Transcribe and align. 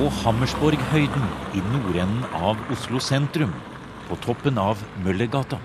På 0.00 0.06
Hammersborghøyden 0.08 1.24
i 1.52 1.60
nordenden 1.60 2.22
av 2.32 2.56
Oslo 2.72 2.96
sentrum, 3.04 3.50
på 4.08 4.16
toppen 4.24 4.56
av 4.56 4.80
Møllergata, 5.04 5.58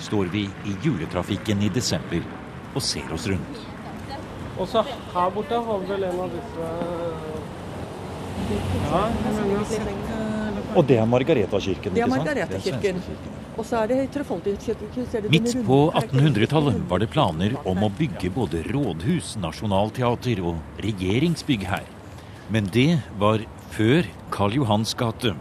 står 0.00 0.30
vi 0.32 0.46
i 0.64 0.72
juletrafikken 0.80 1.60
i 1.60 1.68
desember 1.68 2.24
og 2.72 2.80
ser 2.80 3.12
oss 3.12 3.28
rundt. 3.28 3.60
Og 4.56 4.64
så 4.72 4.86
her 4.86 5.28
borte 5.36 5.60
har 5.68 5.84
vi 5.84 5.92
vel 5.92 6.08
en 6.08 6.24
av 6.24 6.32
disse 6.38 6.70
Ja, 8.88 9.04
Og 10.72 10.88
det 10.88 10.96
er 10.96 11.06
Margaretakirken, 11.12 11.92
Det 11.92 12.00
er? 12.00 12.08
Margaretakirken. 12.16 13.04
Og 13.58 13.64
så 13.66 13.82
er 13.84 13.86
det 13.92 14.10
Trefoldighetskirken. 14.16 15.08
ser 15.12 15.28
Midt 15.28 15.66
på 15.66 15.92
1800-tallet 15.92 16.80
var 16.88 16.98
det 16.98 17.10
planer 17.12 17.60
om 17.66 17.84
å 17.84 17.92
bygge 17.92 18.32
både 18.32 18.64
rådhus, 18.72 19.36
nasjonalteater 19.36 20.40
og 20.40 20.56
regjeringsbygg 20.80 21.68
her. 21.68 21.84
Men 22.48 22.64
det 22.72 23.02
var 23.20 23.44
før 23.72 24.04
Karl 24.32 24.58
Johans 24.58 24.92
gate. 24.98 25.32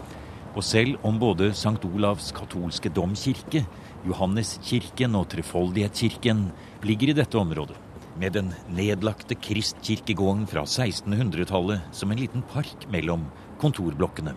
Og 0.55 0.63
selv 0.63 0.99
om 1.07 1.17
både 1.19 1.49
St. 1.55 1.83
Olavs 1.87 2.29
katolske 2.35 2.91
domkirke, 2.93 3.65
Johanneskirken 4.07 5.17
og 5.19 5.27
Trefoldighetskirken 5.33 6.45
ligger 6.87 7.11
i 7.11 7.17
dette 7.17 7.39
området, 7.39 7.75
med 8.19 8.35
den 8.35 8.53
nedlagte 8.71 9.35
Kristkirkegården 9.35 10.47
fra 10.47 10.63
1600-tallet 10.63 11.83
som 11.95 12.11
en 12.11 12.19
liten 12.19 12.43
park 12.53 12.87
mellom 12.91 13.27
kontorblokkene, 13.59 14.35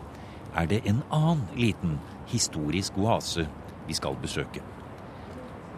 er 0.55 0.71
det 0.71 0.83
en 0.91 1.03
annen 1.15 1.47
liten 1.59 1.99
historisk 2.31 2.99
oase 2.99 3.47
vi 3.89 3.95
skal 3.95 4.19
besøke. 4.23 4.63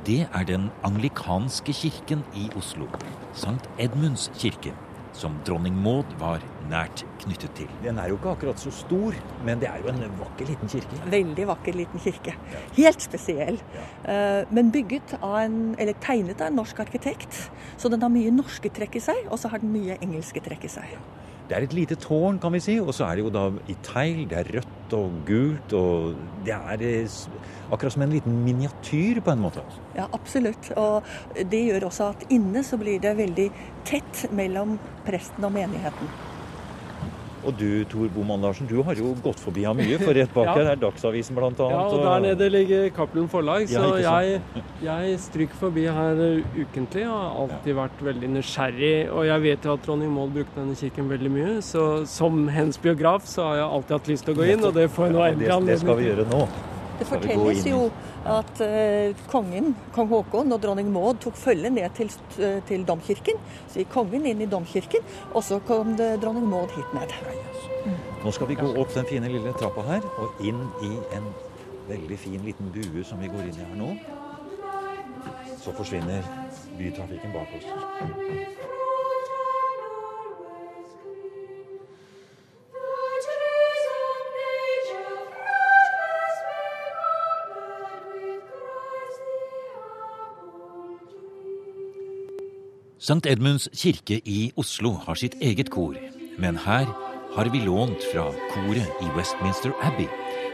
Det 0.07 0.25
er 0.29 0.49
den 0.49 0.69
anglikanske 0.87 1.73
kirken 1.73 2.25
i 2.37 2.49
Oslo, 2.57 2.89
St. 3.35 3.73
Edmunds 3.81 4.31
kirke, 4.37 4.73
som 5.17 5.37
dronning 5.47 5.77
Maud 5.81 6.11
var 6.21 6.45
nært 6.71 7.05
knyttet 7.23 7.55
til. 7.57 7.71
Den 7.85 8.01
er 8.01 8.11
jo 8.11 8.19
ikke 8.19 8.35
akkurat 8.35 8.61
så 8.61 8.73
stor, 8.75 9.17
men 9.47 9.63
det 9.63 9.71
er 9.71 9.81
jo 9.83 9.91
en 9.93 10.03
vakker 10.21 10.51
liten 10.51 10.71
kirke. 10.71 11.01
Veldig 11.13 11.49
vakker 11.53 11.79
liten 11.79 12.03
kirke. 12.03 12.37
Helt 12.77 13.05
spesiell. 13.05 13.61
Ja. 13.77 14.45
Men 14.53 14.73
bygget 14.75 15.17
av 15.21 15.39
en, 15.45 15.61
eller 15.81 15.97
tegnet 16.05 16.43
av 16.43 16.51
en 16.51 16.61
norsk 16.61 16.81
arkitekt. 16.85 17.47
Så 17.81 17.93
den 17.93 18.05
har 18.05 18.13
mye 18.13 18.35
norske 18.35 18.73
trekk 18.77 18.99
i 19.01 19.07
seg, 19.09 19.25
og 19.31 19.41
så 19.41 19.53
har 19.53 19.63
den 19.63 19.73
mye 19.75 19.99
engelske 20.05 20.43
trekk 20.45 20.69
i 20.69 20.75
seg. 20.77 20.99
Det 21.47 21.55
er 21.55 21.63
et 21.63 21.75
lite 21.77 21.95
tårn, 22.03 22.41
kan 22.43 22.51
vi 22.57 22.61
si, 22.63 22.75
og 22.83 22.91
så 22.97 23.07
er 23.07 23.19
det 23.19 23.27
jo 23.27 23.31
da 23.35 23.45
i 23.71 23.77
tegl. 23.87 24.25
Det 24.31 24.39
er 24.41 24.49
rødt 24.57 24.95
og 24.99 25.19
gult, 25.29 25.75
og 25.79 26.17
det 26.47 26.55
er 26.57 26.83
eh, 26.83 27.19
akkurat 27.71 27.95
som 27.95 28.03
en 28.03 28.15
liten 28.17 28.41
miniatyr 28.43 29.21
på 29.23 29.35
en 29.35 29.45
måte. 29.45 29.63
Ja, 29.95 30.09
absolutt. 30.17 30.73
Og 30.77 31.07
det 31.39 31.63
gjør 31.69 31.87
også 31.91 32.11
at 32.17 32.27
inne 32.35 32.65
så 32.67 32.79
blir 32.81 32.99
det 33.03 33.15
veldig 33.19 33.51
tett 33.87 34.27
mellom 34.35 34.75
presten 35.07 35.47
og 35.47 35.55
menigheten. 35.55 36.11
Og 37.47 37.55
du, 37.55 37.85
Tor 37.91 38.09
Boman 38.11 38.43
Larsen, 38.43 38.67
du 38.67 38.81
har 38.83 38.99
jo 38.99 39.13
gått 39.23 39.39
forbi 39.39 39.63
ham 39.67 39.79
mye, 39.79 39.99
for 40.03 40.13
rett 40.19 40.33
bak 40.35 40.49
Ja. 40.49 40.55
her 40.55 40.71
er 40.73 40.77
Dagsavisen 40.83 41.37
annet. 41.39 41.59
Ja, 41.59 41.83
og 41.87 42.03
der 42.03 42.21
nede 42.21 42.51
ligger 42.51 42.91
Cappelen 42.91 43.29
Forlag, 43.29 43.71
Ja, 43.71 43.81
så 43.81 43.97
ikke 43.97 44.03
jeg, 44.03 44.41
jeg 44.83 45.19
stryker 45.21 45.55
forbi 45.55 45.87
her 45.87 46.43
ukentlig 46.59 47.07
og 47.07 47.17
har 47.17 47.41
alltid 47.43 47.75
vært 47.75 48.03
veldig 48.03 48.31
nysgjerrig. 48.37 49.11
Og 49.13 49.27
jeg 49.27 49.43
vet 49.43 49.65
jo 49.65 49.73
at 49.73 49.87
dronning 49.87 50.11
Maud 50.13 50.33
brukte 50.35 50.59
denne 50.59 50.75
kirken 50.75 51.09
veldig 51.09 51.31
mye, 51.31 51.59
så 51.63 52.07
som 52.07 52.49
hennes 52.49 52.79
biograf 52.79 53.27
så 53.27 53.43
har 53.51 53.57
jeg 53.57 53.69
alltid 53.71 53.99
hatt 53.99 54.09
lyst 54.09 54.25
til 54.25 54.35
å 54.35 54.39
gå 54.43 54.53
inn, 54.53 54.65
og 54.65 54.75
det 54.75 54.91
får 54.91 55.07
jeg 55.07 55.15
nå 55.15 55.27
endelig 55.31 55.53
anledning 55.53 55.67
det, 55.67 55.77
det 55.77 55.85
skal 55.87 55.97
vi 56.03 56.11
gjøre 56.11 56.27
nå. 56.33 56.49
Det 56.97 57.07
fortelles 57.09 57.67
jo 57.69 57.81
at 58.27 58.61
eh, 58.65 59.17
kongen, 59.31 59.75
kong 59.95 60.09
Haakon 60.13 60.55
og 60.55 60.63
dronning 60.63 60.89
Maud 60.93 61.21
tok 61.21 61.37
følge 61.39 61.71
ned 61.73 61.93
til, 61.99 62.11
eh, 62.41 62.59
til 62.69 62.87
domkirken. 62.89 63.41
Så 63.69 63.83
gikk 63.83 63.93
kongen 63.93 64.27
inn 64.29 64.41
i 64.41 64.49
domkirken, 64.51 65.05
og 65.33 65.45
så 65.45 65.61
kom 65.69 65.97
det 66.01 66.15
dronning 66.25 66.49
Maud 66.49 66.73
hit 66.77 66.95
ned. 66.97 67.13
Nå 68.25 68.33
skal 68.35 68.49
vi 68.51 68.59
gå 68.59 68.73
opp 68.81 68.95
den 68.97 69.07
fine 69.07 69.31
lille 69.31 69.53
trappa 69.61 69.85
her, 69.87 70.07
og 70.19 70.41
inn 70.45 70.63
i 70.83 70.95
en 71.17 71.29
veldig 71.87 72.19
fin 72.19 72.41
liten 72.47 72.73
bue 72.75 73.05
som 73.07 73.21
vi 73.23 73.31
går 73.31 73.51
inn 73.51 73.61
i 73.61 73.67
her 73.69 73.77
nå. 73.79 73.93
Så 75.63 75.75
forsvinner 75.77 76.25
bytrafikken 76.79 77.35
bak 77.35 77.59
oss. 77.59 78.66
St. 93.07 93.23
Edmunds 93.31 93.69
kirke 93.71 94.17
i 94.27 94.49
Oslo 94.59 94.91
har 95.05 95.15
sitt 95.15 95.37
eget 95.39 95.69
kor, 95.71 95.95
men 96.43 96.57
her 96.65 96.89
har 97.37 97.51
vi 97.55 97.61
lånt 97.63 98.03
fra 98.11 98.25
koret 98.51 98.99
i 98.99 99.11
Westminster 99.15 99.71
Abbey, 99.79 100.09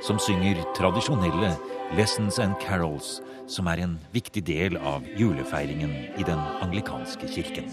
som 0.05 0.21
synger 0.21 0.61
tradisjonelle 0.77 1.55
lessons 1.97 2.37
and 2.45 2.53
carols, 2.61 3.23
som 3.49 3.73
er 3.73 3.81
en 3.81 3.97
viktig 4.13 4.45
del 4.45 4.77
av 4.77 5.09
julefeiringen 5.17 5.97
i 6.21 6.29
den 6.29 6.45
anglikanske 6.61 7.33
kirken. 7.33 7.73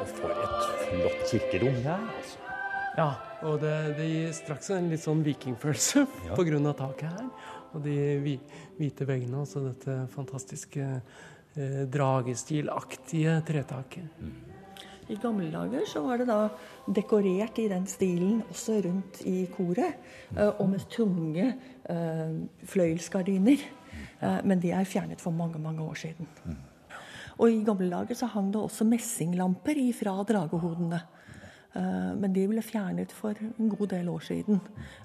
Og 0.00 0.16
for 0.16 0.34
et 0.42 0.72
flott 0.88 1.28
kirkerom 1.30 1.84
det 1.84 1.92
er, 2.00 2.08
altså. 2.18 2.51
Ja, 2.98 3.10
og 3.48 3.60
det, 3.62 3.72
det 3.96 4.06
gir 4.10 4.32
straks 4.36 4.68
en 4.74 4.90
litt 4.92 5.00
sånn 5.04 5.22
vikingfølelse 5.24 6.02
Ja. 6.28 6.34
på 6.36 6.44
grunn 6.44 6.66
av 6.68 6.76
taket 6.80 7.08
her. 7.08 7.28
Og 7.72 7.80
de 7.86 7.94
vi, 8.20 8.34
hvite 8.76 9.06
veggene, 9.08 9.38
altså 9.46 9.62
dette 9.64 9.94
fantastiske 10.12 10.84
eh, 11.56 11.78
dragestilaktige 11.88 13.38
tretaket. 13.48 14.26
I 15.10 15.16
gamle 15.20 15.48
dager 15.50 15.86
så 15.88 16.02
var 16.04 16.20
det 16.20 16.28
da 16.28 16.36
dekorert 16.94 17.58
i 17.58 17.64
den 17.72 17.88
stilen 17.90 18.42
også 18.52 18.76
rundt 18.84 19.22
i 19.28 19.46
koret, 19.56 19.96
eh, 20.36 20.50
og 20.52 20.68
med 20.74 20.84
tunge 20.92 21.48
eh, 21.88 22.36
fløyelsgardiner. 22.68 23.64
Eh, 24.20 24.38
Men 24.44 24.60
de 24.62 24.70
er 24.76 24.84
fjernet 24.88 25.20
for 25.24 25.32
mange, 25.32 25.58
mange 25.58 25.80
år 25.82 25.96
siden. 26.04 26.28
Og 27.40 27.48
i 27.48 27.64
gamle 27.64 27.88
dager 27.90 28.14
så 28.20 28.28
hang 28.36 28.52
det 28.52 28.60
også 28.60 28.84
messinglamper 28.86 29.80
ifra 29.80 30.12
dragehodene. 30.28 31.00
Eh, 31.74 32.14
Men 32.20 32.32
de 32.32 32.46
ble 32.48 32.60
fjernet 32.62 33.12
for 33.12 33.34
en 33.40 33.68
god 33.68 33.88
del 33.88 34.08
år 34.12 34.20
siden. 34.20 34.60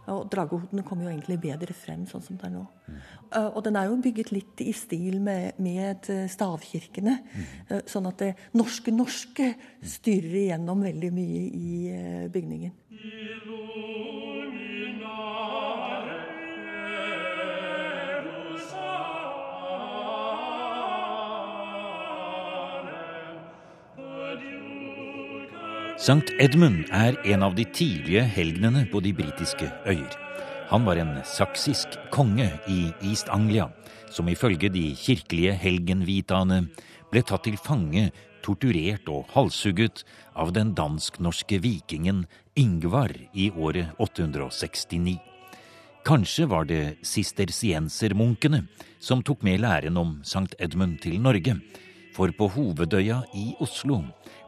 Og 0.07 0.29
dragehodene 0.29 0.83
kom 0.83 1.00
jo 1.01 1.07
egentlig 1.09 1.39
bedre 1.41 1.73
frem 1.73 2.05
sånn 2.05 2.23
som 2.25 2.35
det 2.38 2.45
er 2.50 2.55
nå. 2.57 2.66
Eh, 3.31 3.50
Og 3.55 3.63
den 3.63 3.75
er 3.75 3.85
jo 3.88 3.95
bygget 4.01 4.31
litt 4.31 4.61
i 4.61 4.73
stil 4.73 5.19
med, 5.22 5.53
med 5.59 6.01
stavkirkene. 6.28 7.19
eh, 7.69 7.81
Sånn 7.88 8.07
at 8.07 8.17
det 8.17 8.35
norske 8.53 8.91
norske 8.91 9.55
styrer 9.81 10.35
igjennom 10.47 10.83
veldig 10.83 11.11
mye 11.13 11.44
i 11.53 12.28
bygningen. 12.33 12.72
Sankt 25.97 26.30
Edmund 26.38 26.84
er 26.94 27.16
en 27.25 27.41
av 27.41 27.56
de 27.58 27.63
tidlige 27.74 28.22
helgenene 28.30 28.84
på 28.91 29.00
de 29.02 29.16
britiske 29.18 29.66
øyer. 29.90 30.12
Han 30.69 30.84
var 30.85 31.00
en 31.02 31.16
saksisk 31.25 31.96
konge 32.13 32.46
i 32.69 32.91
East 33.02 33.31
Anglia, 33.34 33.66
som 34.13 34.30
ifølge 34.30 34.69
de 34.69 34.91
kirkelige 34.94 35.56
helgenvitaene 35.58 36.68
ble 37.09 37.24
tatt 37.25 37.47
til 37.47 37.58
fange, 37.58 38.12
torturert 38.46 39.09
og 39.09 39.25
halshugget 39.34 40.03
av 40.38 40.53
den 40.53 40.75
dansk-norske 40.78 41.58
vikingen 41.66 42.28
Ingvar 42.53 43.16
i 43.34 43.50
året 43.58 43.97
869. 43.97 45.18
Kanskje 46.06 46.46
var 46.46 46.69
det 46.69 47.02
sistersiensermunkene 47.02 48.68
som 49.02 49.25
tok 49.25 49.41
med 49.41 49.66
læren 49.66 49.97
om 49.97 50.19
Sankt 50.22 50.53
Edmund 50.61 51.02
til 51.02 51.17
Norge, 51.26 51.58
for 52.14 52.29
på 52.38 52.47
Hovedøya 52.53 53.23
i 53.34 53.52
Oslo 53.61 54.03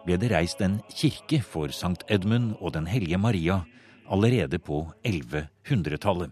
ble 0.06 0.18
det 0.22 0.31
reist 0.31 0.62
en 0.62 0.80
kirke 0.94 1.42
for 1.46 1.72
Sankt 1.75 2.04
Edmund 2.10 2.56
og 2.60 2.74
Den 2.75 2.88
hellige 2.88 3.18
Maria 3.18 3.62
allerede 4.10 4.60
på 4.60 4.88
1100-tallet. 5.06 6.31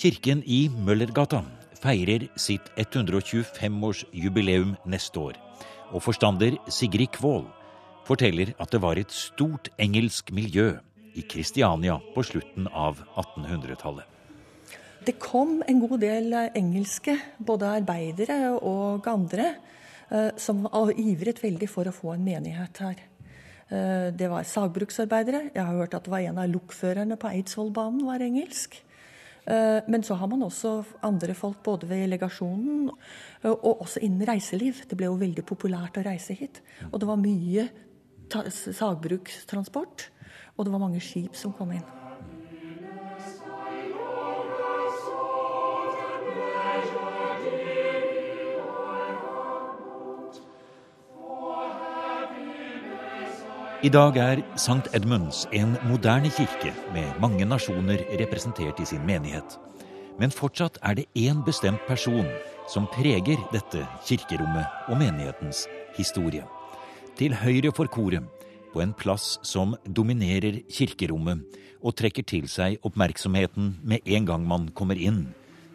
Kirken 0.00 0.42
i 0.46 0.68
Møllergata 0.72 1.42
feirer 1.80 2.28
sitt 2.40 2.70
125-årsjubileum 2.80 4.76
neste 4.88 5.20
år, 5.20 5.34
og 5.92 6.02
forstander 6.04 6.56
Sigrid 6.68 7.12
Kvål 7.16 7.44
forteller 8.08 8.54
at 8.58 8.72
det 8.72 8.80
var 8.82 8.98
et 9.00 9.12
stort 9.12 9.68
engelsk 9.78 10.32
miljø 10.32 10.72
i 11.14 11.22
Kristiania 11.26 11.98
på 12.14 12.24
slutten 12.26 12.68
av 12.70 13.02
1800-tallet. 13.18 14.06
Det 15.04 15.16
kom 15.18 15.62
en 15.68 15.80
god 15.80 15.98
del 16.02 16.34
engelske, 16.54 17.16
både 17.40 17.70
arbeidere 17.80 18.52
og 18.56 19.06
andre, 19.08 19.54
som 20.36 20.66
av- 20.66 20.90
ivret 20.98 21.38
veldig 21.42 21.68
for 21.68 21.84
å 21.84 21.92
få 21.94 22.14
en 22.14 22.24
menighet 22.24 22.78
her. 22.78 22.96
Eh, 23.70 24.10
Det 24.10 24.28
var 24.28 24.42
sagbruksarbeidere. 24.42 25.50
Jeg 25.54 25.64
har 25.64 25.76
hørt 25.78 25.94
at 25.94 26.04
det 26.04 26.10
var 26.10 26.18
en 26.20 26.38
av 26.38 26.48
lokførerne 26.48 27.16
på 27.16 27.30
Eidsvollbanen 27.30 28.04
var 28.04 28.18
engelsk. 28.18 28.80
Eh, 29.46 29.80
men 29.88 30.02
så 30.02 30.16
har 30.16 30.26
man 30.26 30.42
også 30.42 30.84
andre 31.02 31.34
folk 31.34 31.62
både 31.62 31.86
ved 31.88 32.08
legasjonen 32.10 32.90
og 33.44 33.80
også 33.80 34.00
innen 34.02 34.26
reiseliv. 34.26 34.86
Det 34.88 34.96
ble 34.98 35.06
jo 35.06 35.16
veldig 35.16 35.44
populært 35.46 35.96
å 35.96 36.04
reise 36.04 36.34
hit. 36.34 36.60
Og 36.92 37.00
det 37.00 37.06
var 37.06 37.16
mye 37.16 37.68
sagbrukstransport. 38.30 40.08
Og 40.58 40.64
det 40.64 40.72
var 40.72 40.80
mange 40.80 41.00
skip 41.00 41.34
som 41.36 41.52
kom 41.52 41.72
inn. 41.72 41.99
I 53.80 53.88
dag 53.88 54.16
er 54.20 54.42
St. 54.60 54.90
Edmunds 54.92 55.46
en 55.56 55.70
moderne 55.88 56.28
kirke 56.28 56.68
med 56.92 57.14
mange 57.16 57.46
nasjoner 57.48 58.02
representert 58.20 58.76
i 58.76 58.84
sin 58.84 59.06
menighet. 59.08 59.54
Men 60.20 60.34
fortsatt 60.36 60.76
er 60.84 60.98
det 60.98 61.06
én 61.16 61.38
bestemt 61.46 61.80
person 61.88 62.26
som 62.68 62.84
preger 62.92 63.40
dette 63.54 63.86
kirkerommet 64.04 64.68
og 64.84 65.00
menighetens 65.00 65.62
historie. 65.96 66.44
Til 67.16 67.32
høyre 67.40 67.72
for 67.72 67.88
koret, 67.88 68.26
på 68.74 68.82
en 68.84 68.92
plass 68.92 69.38
som 69.48 69.72
dominerer 69.88 70.60
kirkerommet 70.68 71.40
og 71.80 71.96
trekker 71.96 72.26
til 72.28 72.52
seg 72.52 72.76
oppmerksomheten 72.84 73.78
med 73.80 74.04
en 74.04 74.28
gang 74.28 74.44
man 74.44 74.68
kommer 74.76 75.00
inn, 75.00 75.30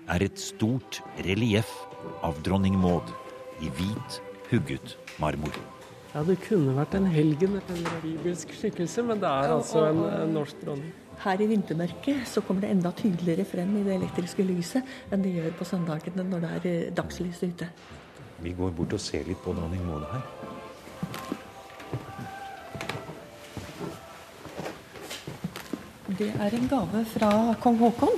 er 0.05 0.21
et 0.21 0.37
stort 0.37 1.01
relieff 1.25 1.73
av 2.21 2.37
dronning 2.45 2.77
Maud 2.77 3.09
i 3.65 3.73
hvit, 3.73 4.21
hugget 4.51 4.93
marmor. 5.17 5.57
Ja, 6.15 6.21
det 6.23 6.37
kunne 6.45 6.71
vært 6.77 6.93
en 6.95 7.09
helgen, 7.11 7.57
eller 7.59 7.89
en 7.91 7.97
bibelsk 7.99 8.53
skikkelse, 8.55 9.03
men 9.03 9.19
det 9.19 9.27
er 9.27 9.51
altså 9.51 9.81
en, 9.89 9.97
en 10.07 10.29
norsk 10.31 10.61
dronning. 10.61 10.93
Her 11.19 11.41
i 11.43 11.47
vintermørket 11.49 12.21
så 12.31 12.39
kommer 12.39 12.63
det 12.63 12.69
enda 12.71 12.91
tydeligere 12.95 13.43
frem 13.49 13.73
i 13.75 13.81
det 13.83 13.97
elektriske 13.97 14.43
lyset 14.47 15.11
enn 15.11 15.25
det 15.25 15.33
gjør 15.35 15.57
på 15.59 15.67
søndagene 15.67 16.23
når 16.29 16.43
det 16.45 16.51
er 16.55 16.67
eh, 16.71 16.93
dagslys 16.95 17.41
ute. 17.43 17.67
Vi 18.45 18.53
går 18.55 18.71
bort 18.77 18.95
og 18.95 19.01
ser 19.03 19.27
litt 19.27 19.41
på 19.43 19.51
dronning 19.57 19.83
Maud 19.89 20.05
her. 20.13 20.23
Det 26.15 26.29
er 26.31 26.55
en 26.55 26.71
gave 26.71 27.03
fra 27.11 27.31
kong 27.63 27.81
Haakon. 27.83 28.15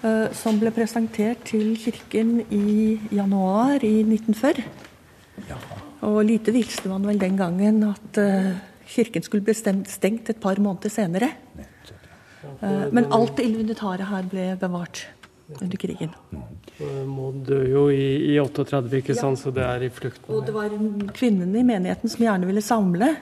Uh, 0.00 0.30
som 0.32 0.56
ble 0.62 0.70
presentert 0.72 1.42
til 1.48 1.74
kirken 1.76 2.38
i 2.54 3.00
januar 3.12 3.82
i 3.84 3.98
1940. 4.06 4.89
Og 6.06 6.20
lite 6.24 6.52
visste 6.54 6.88
man 6.88 7.04
vel 7.04 7.20
den 7.20 7.36
gangen 7.36 7.82
at 7.90 8.20
uh, 8.20 8.50
kirken 8.88 9.24
skulle 9.24 9.44
bli 9.44 9.54
stengt 9.54 10.32
et 10.32 10.40
par 10.40 10.60
måneder 10.62 10.92
senere. 10.92 11.32
Uh, 12.62 12.88
men 12.92 13.08
alt 13.12 13.36
det 13.36 13.48
inventaret 13.50 14.08
her 14.08 14.28
ble 14.30 14.46
bevart 14.60 15.04
under 15.58 15.80
krigen. 15.82 16.14
Maud 16.80 17.42
døde 17.44 17.68
jo 17.68 17.88
i, 17.92 18.32
i 18.32 18.36
38, 18.40 18.92
ikke 19.02 19.16
sant, 19.18 19.36
ja. 19.36 19.42
så 19.44 19.52
det 19.54 19.64
er 19.66 19.84
i 19.84 19.90
flukten. 19.92 20.28
Og 20.32 20.46
det 20.46 20.54
var 20.56 20.72
kvinnene 21.16 21.60
i 21.60 21.66
menigheten 21.66 22.12
som 22.12 22.24
gjerne 22.24 22.48
ville 22.48 22.64
samle. 22.64 23.12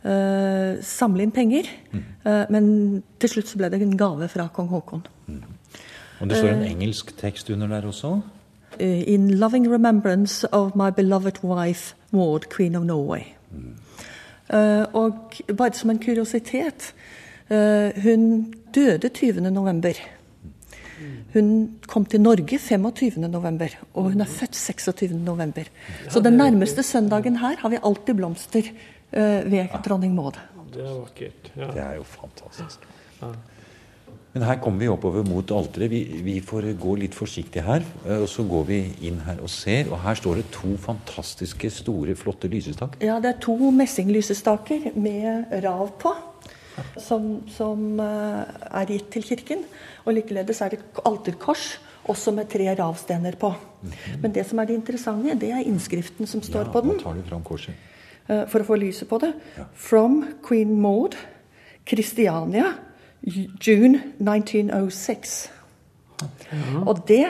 Uh, 0.00 0.78
samle 0.86 1.26
inn 1.26 1.34
penger. 1.34 1.68
men 2.52 2.66
til 3.20 3.32
slutt 3.32 3.50
så 3.50 3.58
ble 3.58 3.68
det 3.72 3.80
en 3.82 3.96
gave 3.98 4.28
fra 4.30 4.46
kong 4.54 4.68
Haakon. 4.70 5.02
Og 6.20 6.28
det 6.28 6.36
står 6.38 6.52
en 6.52 6.68
engelsk 6.68 7.14
tekst 7.18 7.48
under 7.50 7.68
der 7.72 7.88
også? 7.88 8.20
Uh, 8.80 9.04
in 9.06 9.28
loving 9.38 9.68
remembrance 9.68 10.44
of 10.52 10.74
my 10.74 10.90
beloved 10.90 11.42
wife 11.42 11.94
Maud, 12.12 12.48
Queen 12.48 12.74
of 12.76 12.84
Norway. 12.84 13.24
Mm. 13.52 13.76
Uh, 14.50 14.84
og 14.94 15.34
bare 15.56 15.76
som 15.76 15.90
en 15.90 15.98
kuriositet 15.98 16.94
uh, 17.50 18.02
Hun 18.02 18.54
døde 18.74 19.08
20. 19.08 19.50
november. 19.50 19.92
Hun 21.32 21.78
kom 21.86 22.04
til 22.04 22.20
Norge 22.20 22.58
25. 22.58 23.28
november, 23.28 23.68
og 23.94 24.02
hun 24.02 24.20
er 24.20 24.24
født 24.24 24.56
26. 24.56 25.14
november. 25.24 25.62
Så 26.08 26.20
den 26.20 26.32
nærmeste 26.32 26.82
søndagen 26.82 27.36
her 27.36 27.56
har 27.58 27.68
vi 27.68 27.78
alltid 27.82 28.14
blomster 28.14 28.62
ved 29.12 29.68
dronning 29.84 30.14
Maud. 30.14 30.38
Det 30.74 30.82
er 30.82 30.98
vakkert. 30.98 31.52
Ja. 31.56 31.66
Det 31.66 31.82
er 31.82 31.94
jo 31.94 32.02
fantastisk. 32.02 32.84
Ja. 33.22 33.32
Men 34.30 34.44
her 34.46 34.60
kommer 34.62 34.84
vi 34.84 34.88
oppover 34.90 35.24
mot 35.26 35.50
alteret. 35.50 35.90
Vi, 35.90 36.00
vi, 36.22 36.36
får 36.44 36.68
gå 36.78 36.94
litt 37.00 37.16
forsiktig 37.18 37.64
her. 37.66 37.82
Eh, 38.04 38.22
og 38.22 38.28
så 38.30 38.44
går 38.46 38.66
vi 38.68 38.80
inn 39.08 39.18
her 39.26 39.40
og 39.42 39.50
ser. 39.50 39.88
Og 39.90 39.98
her 40.04 40.18
står 40.18 40.38
det 40.38 40.50
to 40.54 40.76
fantastiske, 40.78 41.70
store, 41.80 42.14
flotte 42.18 42.50
lysestak. 42.50 42.98
Ja, 43.02 43.18
det 43.22 43.32
er 43.32 43.40
to 43.42 43.56
messinglysestaker 43.74 44.92
med 44.94 45.56
rav 45.64 45.88
på. 46.00 46.14
Som, 47.02 47.24
som 47.52 47.98
uh, 47.98 48.46
er 48.70 48.88
gitt 48.88 49.10
til 49.12 49.24
kirken. 49.26 49.64
Og 50.06 50.14
likeledes 50.16 50.62
er 50.62 50.72
det 50.72 50.78
et 50.78 51.00
alterkors, 51.04 51.74
også 52.08 52.32
med 52.32 52.48
tre 52.48 52.70
ravstener 52.78 53.34
på. 53.36 53.50
Mm 53.50 53.90
-hmm. 53.90 54.20
Men 54.22 54.32
det 54.32 54.46
som 54.46 54.58
er 54.58 54.64
det 54.64 54.74
interessante, 54.74 55.34
det 55.34 55.50
er 55.50 55.66
innskriften 55.66 56.26
som 56.26 56.42
står 56.42 56.64
ja, 56.66 56.72
på 56.72 56.80
den. 56.80 56.98
Tar 56.98 57.14
du 57.14 57.22
fram 57.22 57.42
korset. 57.42 57.74
Uh, 58.28 58.46
for 58.48 58.60
å 58.60 58.64
få 58.64 58.76
lyset 58.76 59.08
på 59.08 59.18
det. 59.18 59.32
Ja. 59.58 59.64
From 59.74 60.24
Queen 60.48 60.80
Maud, 60.80 61.16
Christiania 61.86 62.64
June 63.22 64.00
1906. 64.18 65.50
Ja. 66.20 66.26
Og 66.86 67.02
det 67.08 67.26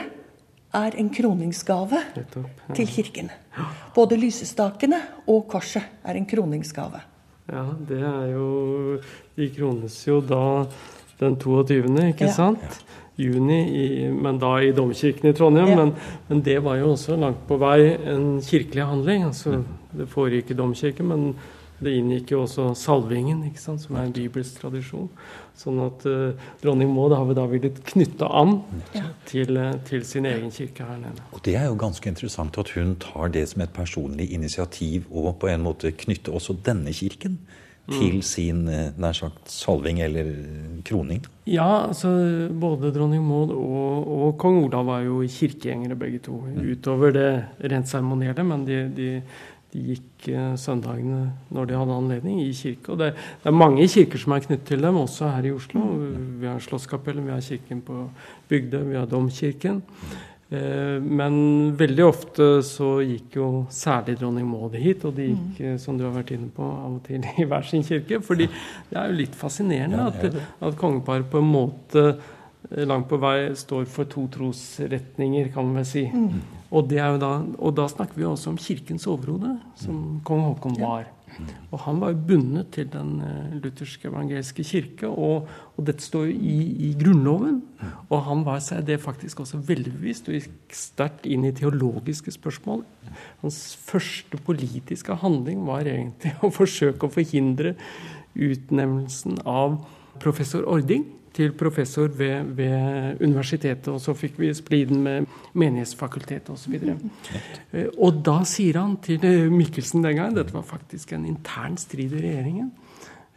er 0.73 0.97
en 0.97 1.09
kroningsgave 1.13 1.99
til 2.75 2.87
kirken. 2.87 3.31
Både 3.95 4.17
lysestakene 4.19 5.01
og 5.27 5.47
korset 5.51 5.83
er 6.03 6.19
en 6.19 6.25
kroningsgave. 6.25 7.01
Ja, 7.51 7.65
det 7.87 7.99
er 7.99 8.25
jo 8.31 8.47
De 9.35 9.49
krones 9.51 9.97
jo 10.07 10.21
da 10.21 10.65
den 11.19 11.35
22., 11.35 12.07
ikke 12.07 12.25
ja. 12.25 12.33
sant? 12.33 12.81
Juni, 13.21 13.59
i, 13.75 14.09
men 14.09 14.39
da 14.41 14.55
i 14.63 14.71
domkirken 14.73 15.29
i 15.29 15.33
Trondheim. 15.37 15.69
Ja. 15.69 15.75
Men, 15.75 15.91
men, 16.29 16.41
det 16.45 16.57
var 16.63 16.79
jo 16.79 16.93
også 16.95 17.17
langt 17.19 17.43
på 17.47 17.57
vei 17.61 17.91
en 18.09 18.39
kirkelig 18.41 18.85
handling. 18.87 19.25
altså 19.27 19.61
Det 19.91 20.07
foregikk 20.09 20.51
i 20.51 20.57
domkirken, 20.57 21.11
men 21.11 21.35
det 21.81 21.93
inngikk 21.97 22.35
jo 22.35 22.43
også 22.45 22.71
salvingen, 22.77 23.41
sant, 23.57 23.81
som 23.81 23.97
er 23.97 24.07
en 24.07 24.13
bibelsk 24.15 24.61
tradisjon. 24.61 25.09
Sånn 25.57 25.81
at 25.83 26.05
uh, 26.09 26.49
dronning 26.61 26.91
Maud 26.93 27.15
har 27.15 27.25
vi 27.29 27.37
da 27.37 27.45
villet 27.49 27.81
knytte 27.91 28.27
an 28.29 28.59
ja. 28.95 29.07
til, 29.29 29.57
uh, 29.57 29.73
til, 29.87 30.05
sin 30.07 30.27
egen 30.29 30.53
kirke 30.53 30.85
her 30.87 31.01
nede. 31.01 31.25
Og 31.33 31.41
Det 31.45 31.57
er 31.57 31.67
jo 31.69 31.79
ganske 31.81 32.07
interessant 32.09 32.57
at 32.61 32.73
hun 32.77 32.95
tar 33.01 33.33
det 33.33 33.47
som 33.51 33.65
et 33.65 33.73
personlig 33.73 34.29
initiativ 34.31 35.09
og 35.09 35.35
på 35.41 35.51
en 35.51 35.65
måte 35.65 35.93
knytte 36.05 36.33
også 36.33 36.57
denne 36.65 36.93
kirken 36.95 37.41
til 37.91 38.21
mm. 38.21 38.25
sin 38.25 38.65
uh, 38.69 38.93
nær 39.01 39.17
sagt 39.17 39.49
salving 39.51 39.99
eller 40.05 40.29
kroning. 40.87 41.25
Ja, 41.49 41.87
altså 41.89 42.13
både 42.61 42.93
dronning 42.93 43.25
Maud 43.25 43.51
og, 43.57 44.11
og 44.15 44.35
kong 44.41 44.61
Olav 44.67 44.85
var 44.87 45.01
jo 45.05 45.23
kirkegjengere 45.25 45.97
begge 45.99 46.21
to. 46.29 46.37
Mm. 46.45 46.61
Utover 46.71 47.17
det 47.17 47.31
rent 47.73 47.89
seremonielle, 47.89 48.45
men 48.47 48.65
de, 48.69 48.83
de 48.95 49.09
de 49.71 49.83
gikk 49.91 50.27
eh, 50.31 50.55
søndagene 50.59 51.21
når 51.53 51.69
de 51.69 51.77
hadde 51.79 51.99
anledning, 52.01 52.41
i 52.43 52.51
kirke. 52.55 52.93
Og 52.93 52.99
det, 53.01 53.13
det, 53.15 53.51
er 53.51 53.55
mange 53.55 53.87
kirker 53.91 54.21
som 54.21 54.35
er 54.35 54.43
knyttet 54.47 54.67
til 54.73 54.83
dem, 54.83 54.99
også 54.99 55.29
her 55.35 55.47
i 55.47 55.53
Oslo. 55.55 55.85
Vi 56.41 56.49
har 56.49 56.59
Slottskapellet, 56.63 57.23
vi 57.27 57.33
har 57.35 57.45
kirken 57.45 57.85
på 57.85 58.03
Bygdøy, 58.51 58.83
vi 58.89 58.99
har 58.99 59.07
Domkirken. 59.11 59.81
Eh, 60.51 60.97
men 60.99 61.35
veldig 61.79 62.03
ofte 62.03 62.49
så 62.67 62.97
gikk 63.07 63.37
jo 63.39 63.47
særlig 63.71 64.17
dronning 64.19 64.49
Maud 64.51 64.75
hit, 64.75 65.05
og 65.07 65.15
de 65.15 65.29
gikk, 65.29 65.63
mm. 65.63 65.79
som 65.79 65.95
du 65.95 66.03
har 66.03 66.17
vært 66.17 66.35
inne 66.35 66.51
på, 66.51 66.67
av 66.67 66.97
og 66.97 67.01
til 67.07 67.23
i 67.39 67.47
hver 67.47 67.67
sin 67.69 67.87
kirke. 67.87 68.19
fordi 68.25 68.49
det 68.89 68.99
er 68.99 69.07
jo 69.07 69.19
litt 69.23 69.39
fascinerende 69.39 70.09
at, 70.11 70.43
at 70.59 70.79
kongeparet 70.79 71.31
på 71.31 71.39
en 71.39 71.51
måte 71.53 72.07
eh, 72.11 72.37
langt 72.71 73.09
på 73.09 73.19
vei 73.19 73.51
står 73.57 73.87
for 73.91 74.07
to 74.09 74.27
trosretninger, 74.31 75.51
kan 75.53 75.67
man 75.67 75.81
vel 75.81 75.87
si. 75.87 76.05
Mm. 76.07 76.41
Og, 76.71 76.87
da, 76.87 77.09
og, 77.59 77.73
da, 77.75 77.87
snakker 77.91 78.15
vi 78.15 78.27
også 78.27 78.53
om 78.53 78.59
kirkens 78.61 79.07
overhode, 79.11 79.57
som 79.75 80.21
kong 80.27 80.45
Haakon 80.45 80.77
var. 80.79 81.09
Og 81.71 81.79
han 81.85 81.99
var 82.01 82.11
jo 82.11 82.21
bundet 82.27 82.71
til 82.75 82.87
den 82.91 83.11
uh, 83.23 83.53
lutherske 83.63 84.09
evangeliske 84.09 84.63
kirke, 84.67 85.07
og, 85.07 85.47
og 85.75 85.85
dette 85.87 86.03
står 86.03 86.27
jo 86.29 86.33
i, 86.35 86.55
i, 86.87 86.91
Grunnloven. 86.99 87.61
Og 88.09 88.23
han 88.27 88.43
var 88.47 88.59
seg 88.63 88.85
det 88.87 88.99
faktisk 89.03 89.43
også 89.43 89.61
veldig 89.67 89.95
bevisst 89.95 90.27
og 90.29 90.37
gikk 90.37 90.75
sterkt 90.75 91.27
inn 91.27 91.47
i 91.47 91.53
teologiske 91.55 92.35
spørsmål. 92.35 92.83
Hans 93.43 93.61
første 93.83 94.39
politiske 94.45 95.15
handling 95.23 95.63
var 95.67 95.87
egentlig 95.87 96.35
å 96.45 96.51
forsøke 96.55 97.07
å 97.07 97.15
forhindre 97.15 97.75
utnevnelsen 98.35 99.41
av 99.47 99.81
professor 100.23 100.67
Ording 100.69 101.07
til 101.35 101.53
professor 101.57 102.11
ved, 102.11 102.51
ved, 102.57 103.21
universitetet, 103.23 103.87
og 103.91 104.01
så 104.03 104.15
fikk 104.17 104.39
vi 104.41 104.51
spliden 104.55 105.03
med 105.03 105.29
Menighetsfakultetet 105.53 106.51
osv. 106.53 106.75
Og, 106.75 107.05
så 107.71 107.85
og 107.97 108.19
da 108.25 108.41
sier 108.47 108.81
han 108.81 108.97
til 109.03 109.23
eh, 109.27 109.47
Mikkelsen 109.51 110.03
den 110.03 110.17
gangen, 110.17 110.35
dette 110.37 110.55
var 110.55 110.67
faktisk 110.67 111.13
en 111.15 111.27
intern 111.29 111.77
strid 111.79 112.17
i 112.17 112.25
regjeringen, 112.25 112.71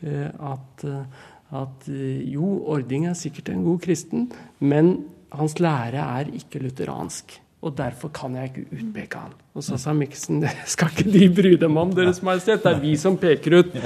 eh, 0.03 0.27
at, 0.27 0.87
eh, 0.89 1.31
at 1.61 1.89
jo, 2.35 2.51
Ording 2.75 3.07
er 3.11 3.19
sikkert 3.19 3.53
en 3.53 3.65
god 3.67 3.83
kristen, 3.87 4.29
men 4.59 4.97
hans 5.35 5.59
lære 5.63 6.03
er 6.19 6.35
ikke 6.35 6.63
lutheransk. 6.63 7.39
Og 7.65 7.73
derfor 7.79 8.13
kan 8.13 8.35
jeg 8.37 8.51
ikke 8.51 8.67
utpeke 8.77 9.21
han. 9.23 9.37
Og 9.57 9.65
så 9.65 9.79
sa 9.81 9.95
Miksen 9.97 10.43
det 10.43 10.53
skal 10.69 10.91
ikke 10.93 11.09
de 11.15 11.29
bry 11.33 11.55
dem 11.61 11.79
om, 11.81 11.95
Deres 11.97 12.21
Majestet. 12.27 12.61
Det 12.65 12.75
er 12.75 12.83
vi 12.83 12.93
som 13.01 13.17
peker 13.21 13.61
ut, 13.63 13.79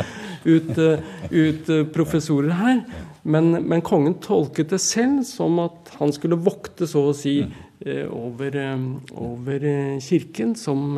ut, 0.48 0.80
ut 1.30 1.70
professorer 1.94 2.56
her. 2.58 2.82
Men, 3.28 3.50
men, 3.68 3.82
kongen 3.84 4.16
tolket 4.24 4.72
det 4.72 4.80
selv 4.82 5.22
som 5.28 5.58
at 5.60 5.92
han 5.98 6.12
skulle 6.16 6.38
vokte, 6.40 6.88
så 6.88 7.02
å 7.10 7.14
si, 7.16 7.36
eh, 7.42 8.06
over, 8.08 8.56
eh, 8.56 8.84
over 9.20 9.66
eh, 9.68 9.98
kirken, 10.02 10.54
som, 10.56 10.96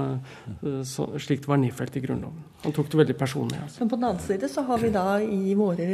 slik 1.18 1.42
det 1.42 1.50
var 1.50 1.60
nedfelt 1.60 1.98
i 1.98 2.04
Grunnloven. 2.04 2.44
Han 2.64 2.76
tok 2.76 2.90
det 2.92 3.00
veldig 3.02 3.18
personlig. 3.18 3.58
Altså. 3.64 3.82
Men 3.82 3.92
på 3.92 3.98
den 3.98 4.08
annen 4.12 4.24
side 4.24 4.52
så 4.52 4.64
har 4.68 4.80
vi 4.82 4.92
da 4.94 5.06
i 5.24 5.56
våre 5.58 5.90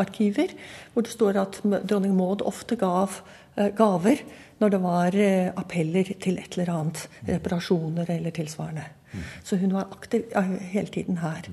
arkiver 0.00 0.52
hvor 0.92 1.04
det 1.04 1.12
står 1.12 1.38
at 1.40 1.60
dronning 1.88 2.14
Maud 2.16 2.44
ofte 2.46 2.76
gav 2.78 3.20
gaver 3.76 4.20
når 4.60 4.72
det 4.72 4.80
var 4.82 5.16
appeller 5.60 6.12
til 6.22 6.38
et 6.40 6.56
eller 6.56 6.72
annet. 6.72 7.02
Reparasjoner 7.28 8.10
eller 8.16 8.34
tilsvarende. 8.36 8.86
Så 9.44 9.56
hun 9.60 9.74
var 9.76 9.90
aktiv 9.92 10.24
hele 10.72 10.92
tiden 10.92 11.20
her. 11.20 11.50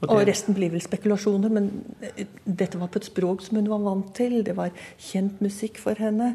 Og, 0.00 0.08
og, 0.10 0.20
resten 0.26 0.56
blir 0.56 0.72
vel 0.72 0.82
spekulasjoner, 0.82 1.52
men 1.52 1.68
eh, 2.02 2.26
dette 2.44 2.80
var 2.80 2.90
på 2.92 3.00
et 3.00 3.08
språk 3.08 3.44
som 3.44 3.60
hun 3.60 3.70
var 3.70 3.82
vant 3.84 4.10
til. 4.16 4.40
Det 4.46 4.56
var 4.58 4.74
kjent 4.98 5.40
musikk 5.44 5.78
for 5.82 5.98
henne. 5.98 6.32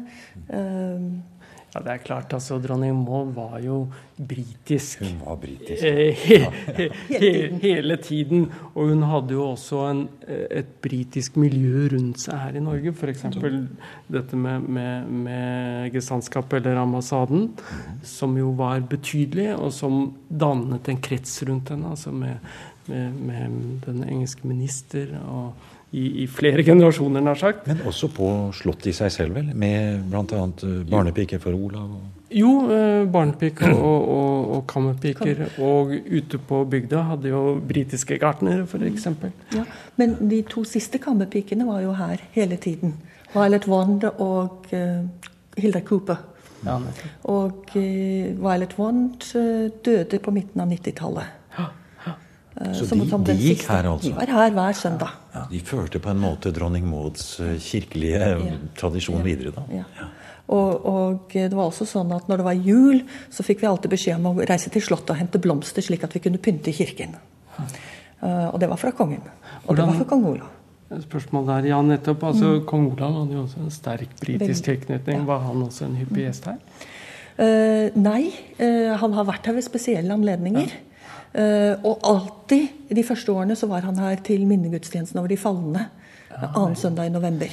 Ja, 1.74 1.80
det 1.82 1.90
er 1.90 2.02
klart. 2.04 2.32
altså 2.36 2.60
Dronning 2.62 2.94
Maud 3.02 3.32
var 3.34 3.58
jo 3.58 3.80
britisk. 4.14 5.00
Hun 5.02 5.16
var 5.24 5.38
britisk. 5.42 5.82
Ja. 5.82 6.10
he, 6.14 6.36
he, 6.78 6.88
he, 7.08 7.30
hele 7.62 7.96
tiden. 7.96 8.46
Og 8.74 8.92
hun 8.92 9.02
hadde 9.10 9.34
jo 9.34 9.48
også 9.50 9.80
en, 9.90 10.04
et 10.28 10.70
britisk 10.84 11.36
miljø 11.40 11.88
rundt 11.96 12.22
seg 12.22 12.38
her 12.38 12.60
i 12.60 12.62
Norge. 12.62 12.94
F.eks. 12.94 13.26
dette 14.14 14.38
med, 14.38 14.68
med, 14.68 15.10
med 15.26 15.90
gesandtskapet 15.96 16.62
eller 16.62 16.84
ambassaden, 16.84 17.50
som 18.06 18.38
jo 18.38 18.54
var 18.54 18.86
betydelig, 18.86 19.50
og 19.56 19.74
som 19.74 20.06
dannet 20.30 20.88
en 20.88 21.02
krets 21.02 21.42
rundt 21.48 21.74
henne. 21.74 21.90
altså 21.90 22.14
med 22.14 22.38
med, 22.86 23.12
med 23.12 23.50
den 23.86 24.04
engelske 24.04 24.48
minister 24.48 25.14
og 25.24 25.52
i, 25.94 26.04
i, 26.22 26.26
flere 26.26 26.64
generasjoner, 26.66 27.22
nær 27.22 27.38
sagt. 27.38 27.68
Men 27.70 27.84
også 27.86 28.10
på 28.14 28.28
Slottet 28.56 28.90
i 28.90 28.96
seg 28.96 29.12
selv, 29.14 29.38
vel? 29.38 29.52
Med 29.54 30.02
bl.a. 30.10 30.42
Eh, 30.66 30.82
barnepiker 30.90 31.42
for 31.42 31.54
Olav? 31.54 31.92
Og... 31.94 32.24
Jo, 32.34 32.50
eh, 32.74 33.04
barnepiker 33.14 33.70
og, 33.76 34.08
og, 34.16 34.50
og 34.56 34.64
kammerpiker. 34.70 35.44
Og 35.62 35.94
ute 35.94 36.40
på 36.48 36.64
bygda 36.70 37.04
hadde 37.12 37.30
jo 37.30 37.44
britiske 37.68 38.18
gartnere, 38.22 38.66
f.eks. 38.66 39.06
Ja, 39.54 39.66
men 40.00 40.16
de 40.30 40.42
to 40.50 40.64
siste 40.68 40.98
kammerpikene 41.02 41.68
var 41.68 41.84
jo 41.84 41.94
her 41.98 42.26
hele 42.34 42.58
tiden. 42.58 42.96
Violet 43.34 43.66
Wand 43.70 44.06
og 44.12 44.66
uh, 44.74 45.30
Hilda 45.58 45.82
Cooper. 45.86 46.20
Ja, 46.64 46.78
og 47.30 47.70
uh, 47.74 47.80
Violet 48.40 48.76
Wand 48.78 49.30
uh, 49.34 49.70
døde 49.84 50.20
på 50.22 50.34
midten 50.34 50.62
av 50.62 50.70
90-tallet. 50.70 51.40
Eh, 52.54 52.74
så 52.78 52.86
de, 52.86 53.06
de 53.26 53.34
gikk 53.38 53.64
her, 53.66 53.88
altså? 53.90 54.12
De 54.12 54.14
var 54.14 54.30
her 54.30 54.52
hver 54.54 54.76
søndag. 54.78 55.14
Ja, 55.34 55.46
de 55.50 55.62
førte 55.66 56.00
på 56.02 56.12
en 56.12 56.20
måte 56.22 56.52
dronning 56.54 56.86
Mauds 56.86 57.40
eh, 57.42 57.56
kirkelige 57.62 58.20
ja. 58.20 58.58
tradisjon 58.78 59.18
ja. 59.22 59.26
videre, 59.26 59.54
da? 59.56 59.64
Ja. 59.82 60.10
Og, 60.44 60.84
og, 60.84 61.32
det 61.32 61.54
var 61.56 61.70
også 61.70 61.86
sånn 61.88 62.12
at 62.14 62.28
når 62.28 62.42
det 62.42 62.46
var 62.46 62.66
jul, 62.68 63.00
så 63.32 63.46
fikk 63.46 63.62
vi 63.62 63.68
alltid 63.70 63.94
beskjed 63.94 64.20
om 64.20 64.28
å 64.34 64.44
reise 64.44 64.70
til 64.70 64.84
Slottet 64.84 65.14
og 65.14 65.18
hente 65.22 65.40
blomster, 65.42 65.84
slik 65.84 66.04
at 66.04 66.14
vi 66.14 66.20
kunne 66.26 66.40
pynte 66.42 66.74
kirken. 66.76 67.16
Uh, 68.20 68.50
og 68.50 68.58
det 68.60 68.68
var 68.68 68.80
fra 68.80 68.92
kongen. 68.96 69.24
Og 69.24 69.72
Hvordan, 69.72 69.80
det 69.80 69.86
var 69.88 69.98
fra 70.02 70.08
kong 70.12 70.26
Olav. 70.34 70.52
Spørsmål 71.04 71.46
der, 71.48 71.70
ja, 71.72 71.78
nettopp. 71.82 72.26
altså 72.28 72.50
mm. 72.58 72.64
Kong 72.68 72.90
Olav 72.92 73.16
hadde 73.22 73.38
jo 73.38 73.44
også 73.46 73.62
en 73.64 73.72
sterk 73.72 74.12
britisk 74.20 74.68
tilknytning. 74.68 75.24
Var 75.26 75.40
han 75.48 75.64
også 75.64 75.88
en 75.88 75.96
hyppig 75.98 76.26
gjest 76.26 76.50
her? 76.52 76.60
Uh, 77.34 77.96
nei, 77.96 78.28
uh, 78.60 78.92
han 79.00 79.16
har 79.16 79.26
vært 79.32 79.48
her 79.48 79.56
ved 79.56 79.66
spesielle 79.66 80.12
anledninger. 80.12 80.68
Ja. 80.68 80.93
Uh, 81.34 81.74
og 81.82 82.04
alltid 82.06 82.94
de 82.94 83.02
første 83.02 83.32
årene 83.32 83.56
så 83.58 83.66
var 83.66 83.86
han 83.86 83.98
her 83.98 84.20
til 84.22 84.46
minnegudstjenesten 84.46 85.18
over 85.18 85.32
de 85.32 85.38
falne. 85.40 85.88
Annen 86.34 86.76
søndag 86.78 87.10
i 87.10 87.14
november. 87.14 87.52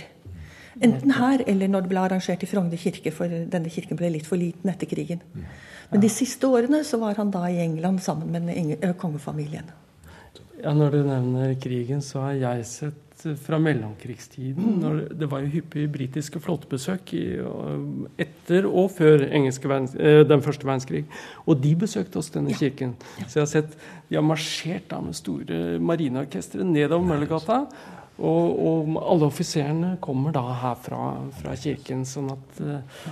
Enten 0.81 1.11
her 1.13 1.43
eller 1.45 1.69
når 1.69 1.83
det 1.83 1.91
ble 1.91 2.01
arrangert 2.01 2.43
i 2.43 2.47
Frogner 2.49 2.79
kirke, 2.79 3.11
for 3.13 3.29
denne 3.29 3.69
kirken 3.69 3.99
ble 3.99 4.09
litt 4.15 4.25
for 4.25 4.39
liten 4.41 4.71
etter 4.71 4.89
krigen. 4.89 5.21
Men 5.91 6.01
de 6.01 6.09
siste 6.09 6.47
årene 6.47 6.81
så 6.87 6.97
var 7.01 7.19
han 7.19 7.33
da 7.33 7.43
i 7.51 7.59
England 7.61 8.01
sammen 8.01 8.31
med 8.31 8.87
kongefamilien. 8.97 9.69
Ja, 10.61 10.73
Når 10.73 10.89
du 10.89 11.03
nevner 11.03 11.53
krigen, 11.61 12.01
så 12.01 12.27
har 12.27 12.33
jeg 12.37 12.65
sett 12.65 13.10
fra 13.43 13.59
mellomkrigstiden. 13.61 14.77
Når 14.81 14.99
det 15.19 15.29
var 15.31 15.43
jo 15.43 15.51
hyppig 15.53 15.87
britiske 15.93 16.41
flåtebesøk 16.43 17.13
etter 18.21 18.67
og 18.69 18.91
før 18.97 19.25
eh, 19.29 20.21
den 20.27 20.43
første 20.45 20.67
verdenskrig. 20.67 21.05
Og 21.45 21.61
de 21.63 21.75
besøkte 21.85 22.21
oss, 22.21 22.31
denne 22.33 22.53
kirken. 22.57 22.95
Så 23.27 23.39
jeg 23.39 23.45
har 23.45 23.51
sett 23.55 23.79
de 24.09 24.19
har 24.19 24.27
marsjert 24.27 24.89
da 24.91 24.99
med 25.03 25.15
store 25.15 25.79
marineorkestre 25.79 26.65
nedover 26.67 27.07
Møllergata. 27.13 27.65
Og, 28.21 28.49
og, 28.61 28.97
alle 29.01 29.27
offiserene 29.31 29.95
kommer 30.03 30.33
da 30.35 30.43
herfra, 30.61 30.99
fra, 31.39 31.55
kirken. 31.57 32.03
sånn 32.05 32.29
at 32.33 32.59
uh, 32.61 33.05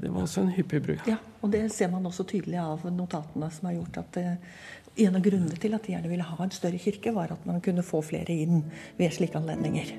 det 0.00 0.08
var 0.08 0.22
også 0.22 0.46
en 0.46 0.52
hyppig 0.54 0.80
bruk. 0.86 1.10
Ja, 1.10 1.18
og 1.42 1.52
det 1.52 1.66
ser 1.74 1.90
man 1.92 2.06
også 2.08 2.24
tydelig 2.30 2.60
av 2.62 2.86
notatene 2.94 3.50
som 3.52 3.68
har 3.68 3.76
gjort 3.76 4.00
at 4.00 4.20
uh, 4.22 4.62
en 4.96 5.16
av 5.16 5.22
grunnene 5.22 5.58
til 5.60 5.74
at 5.76 5.86
de 5.86 5.94
gjerne 5.94 6.10
ville 6.10 6.26
ha 6.26 6.44
en 6.44 6.54
større 6.54 6.80
kirke, 6.82 7.14
var 7.14 7.32
at 7.34 7.46
man 7.48 7.60
kunne 7.64 7.86
få 7.86 8.02
flere 8.04 8.34
inn 8.34 8.64
ved 8.98 9.14
slike 9.14 9.38
anledninger. 9.38 9.94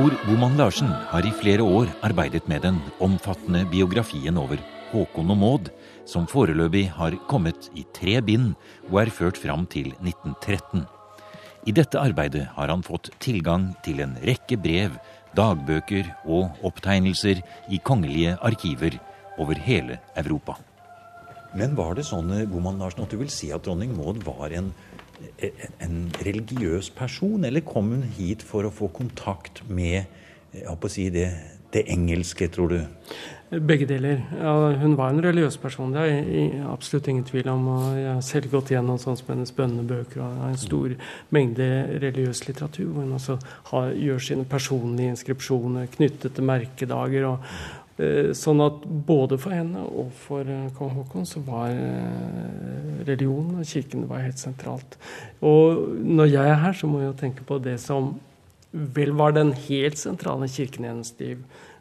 Tor 0.00 0.14
Boman 0.24 0.54
Larsen 0.56 0.88
har 1.10 1.26
i 1.28 1.30
flere 1.36 1.60
år 1.60 1.90
arbeidet 2.06 2.46
med 2.48 2.62
den 2.64 2.78
omfattende 3.04 3.66
biografien 3.68 4.38
over 4.40 4.56
Håkon 4.94 5.32
og 5.34 5.36
Maud, 5.36 5.66
som 6.08 6.24
foreløpig 6.30 6.86
har 6.94 7.18
kommet 7.28 7.68
i 7.76 7.84
tre 7.92 8.14
bind 8.24 8.54
og 8.86 8.96
er 9.02 9.12
ført 9.12 9.36
fram 9.36 9.66
til 9.68 9.90
1913. 9.98 10.86
I 11.68 11.74
dette 11.76 12.00
arbeidet 12.00 12.46
har 12.54 12.72
han 12.72 12.86
fått 12.86 13.10
tilgang 13.20 13.74
til 13.84 14.00
en 14.00 14.16
rekke 14.24 14.56
brev, 14.56 14.96
dagbøker 15.36 16.08
og 16.24 16.64
opptegnelser 16.64 17.44
i 17.68 17.82
kongelige 17.84 18.38
arkiver 18.40 18.96
over 19.36 19.60
hele 19.68 20.00
Europa. 20.16 20.56
Men 21.52 21.76
var 21.76 21.92
det 21.98 22.08
sånn 22.08 22.32
Boman 22.48 22.80
Larsen, 22.80 23.04
at 23.04 23.12
du 23.12 23.20
vil 23.20 23.28
si 23.28 23.52
at 23.52 23.68
dronning 23.68 23.92
Maud 24.00 24.24
var 24.24 24.48
en 24.48 24.72
en 25.80 26.12
religiøs 26.26 26.90
person, 26.96 27.44
eller 27.44 27.64
kom 27.66 27.92
hun 27.94 28.06
hit 28.16 28.44
for 28.46 28.66
å 28.66 28.74
få 28.74 28.90
kontakt 28.94 29.62
med 29.68 30.04
si, 30.90 31.10
det, 31.10 31.28
det, 31.72 31.84
engelske, 31.92 32.48
tror 32.52 32.72
du? 32.72 32.80
Begge 33.50 33.86
deler. 33.86 34.20
Ja, 34.38 34.52
hun 34.78 34.94
var 34.98 35.10
en 35.10 35.22
religiøs 35.22 35.56
person, 35.58 35.92
det 35.94 36.04
er 36.06 36.66
absolutt 36.70 37.08
ingen 37.10 37.26
tvil 37.26 37.48
om. 37.50 37.66
og 37.68 37.98
Jeg 37.98 38.12
har 38.12 38.22
selv 38.22 38.50
gått 38.52 38.70
gjennom 38.70 38.98
sånn 39.02 39.18
som 39.18 39.32
hennes 39.32 39.52
bønnebøker 39.54 40.22
og 40.22 40.44
en 40.48 40.60
stor 40.60 40.94
mengde 41.34 41.66
religiøs 42.02 42.44
litteratur, 42.46 42.92
hvor 42.92 43.06
hun 43.06 43.18
også 43.18 43.38
har, 43.72 43.92
gjør 43.94 44.24
sine 44.28 44.46
personlige 44.50 45.16
inskripsjoner 45.16 45.90
knyttet 45.96 46.36
til 46.36 46.46
merkedager. 46.46 47.26
og 47.32 47.79
sånn 48.36 48.62
at 48.64 48.84
både 49.06 49.36
for 49.40 49.54
henne 49.54 49.82
og 49.84 50.10
for 50.22 50.46
eh, 50.48 50.68
kong 50.76 50.92
Haakon 50.94 51.26
så 51.28 51.42
var 51.44 51.72
eh, 51.74 53.00
religionen 53.08 53.60
og 53.60 53.68
kirken 53.68 54.06
var 54.08 54.24
helt 54.24 54.40
sentralt. 54.40 54.96
Og 55.44 55.98
når 56.00 56.30
jeg 56.32 56.52
er 56.52 56.60
her, 56.64 56.76
så 56.76 56.90
må 56.90 57.02
jeg 57.02 57.18
tenke 57.20 57.46
på 57.46 57.58
det 57.62 57.76
som 57.82 58.14
vel 58.70 59.12
var 59.18 59.34
den 59.34 59.52
helt 59.66 59.98
sentrale 59.98 60.48
kirken 60.50 60.86
i 60.86 60.90
hennes 60.92 61.12
liv, 61.18 61.40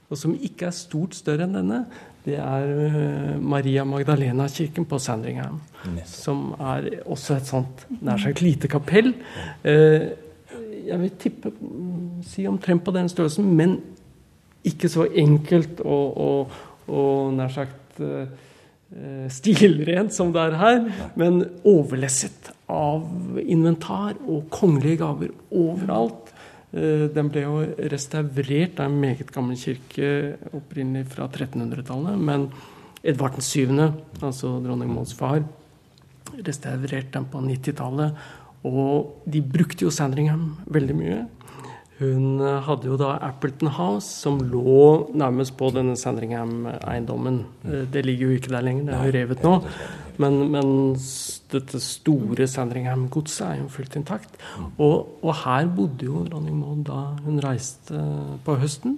og 0.10 0.18
som 0.18 0.34
ikke 0.34 0.70
er 0.70 0.76
stort 0.76 1.14
større 1.18 1.46
enn 1.46 1.60
denne. 1.60 1.84
Det 2.26 2.36
er 2.42 3.38
Maria 3.40 3.86
Magdalena-kirken 3.88 4.88
på 4.90 4.98
Sandringham, 5.00 5.62
som 6.10 6.50
er 6.58 6.90
også 7.06 7.38
et 7.38 7.48
sånt 7.48 7.86
nær 8.02 8.20
sagt 8.22 8.42
lite 8.42 8.68
kapell. 8.70 9.14
Jeg 9.64 10.98
vil 11.04 11.14
tippe, 11.22 11.54
si 12.26 12.48
omtrent 12.50 12.84
på 12.84 12.94
den 12.98 13.10
størrelsen, 13.14 13.54
men 13.54 13.78
ikke 14.68 14.90
så 14.92 15.08
enkelt 15.08 15.82
og, 15.86 16.18
og, 16.20 16.56
og 16.92 17.34
nær 17.38 17.52
sagt 17.54 18.02
uh, 18.04 18.26
stilrent 19.32 20.16
som 20.16 20.34
det 20.36 20.48
er 20.48 20.58
her, 20.60 20.82
men 21.20 21.44
overlesset 21.68 22.52
av 22.70 23.06
inventar 23.44 24.18
og 24.26 24.50
kongelige 24.54 25.02
gaver 25.04 25.32
overalt. 25.52 26.34
Uh, 26.74 27.08
den 27.14 27.32
ble 27.32 27.46
jo 27.46 27.62
restaurert. 27.94 28.76
Det 28.76 28.84
er 28.84 28.90
en 28.90 29.00
meget 29.02 29.32
gammel 29.34 29.58
kirke 29.60 30.36
opprinnelig 30.52 31.08
fra 31.14 31.30
1300-tallet. 31.30 32.20
Men 32.20 32.50
Edvard 33.04 33.40
7., 33.40 33.72
altså 34.20 34.58
dronning 34.66 34.92
Mauds 34.92 35.16
far, 35.16 35.42
restaurerte 36.36 37.16
den 37.16 37.28
på 37.32 37.42
90-tallet. 37.46 38.30
Og 38.68 39.24
de 39.24 39.40
brukte 39.40 39.86
jo 39.86 39.94
Sandringham 39.94 40.58
veldig 40.68 40.96
mye. 40.98 41.20
Hun 42.00 42.40
hadde 42.40 42.88
jo 42.88 42.98
da 43.00 43.18
Appleton 43.28 43.74
House, 43.76 44.08
som 44.22 44.40
lå 44.40 45.10
nærmest 45.20 45.58
på 45.60 45.72
denne 45.76 45.98
Sandringham-eiendommen. 46.00 47.42
Det 47.92 48.06
ligger 48.06 48.30
jo 48.30 48.38
ikke 48.40 48.54
der 48.54 48.64
lenger, 48.64 48.86
det 48.88 48.96
er 48.96 49.10
jo 49.10 49.18
revet 49.18 49.44
nå. 49.44 49.56
Men, 50.20 50.40
men 50.52 50.72
dette 51.52 51.80
store 51.80 52.48
Sandringham-godset 52.50 53.46
er 53.46 53.62
jo 53.62 53.70
fullt 53.72 53.96
intakt. 54.00 54.36
Og, 54.76 55.16
og, 55.22 55.32
her 55.46 55.70
bodde 55.76 56.10
jo 56.10 56.26
dronning 56.28 56.58
Maud 56.60 56.84
da 56.90 57.00
hun 57.24 57.40
reiste 57.44 58.04
på 58.44 58.58
høsten. 58.60 58.98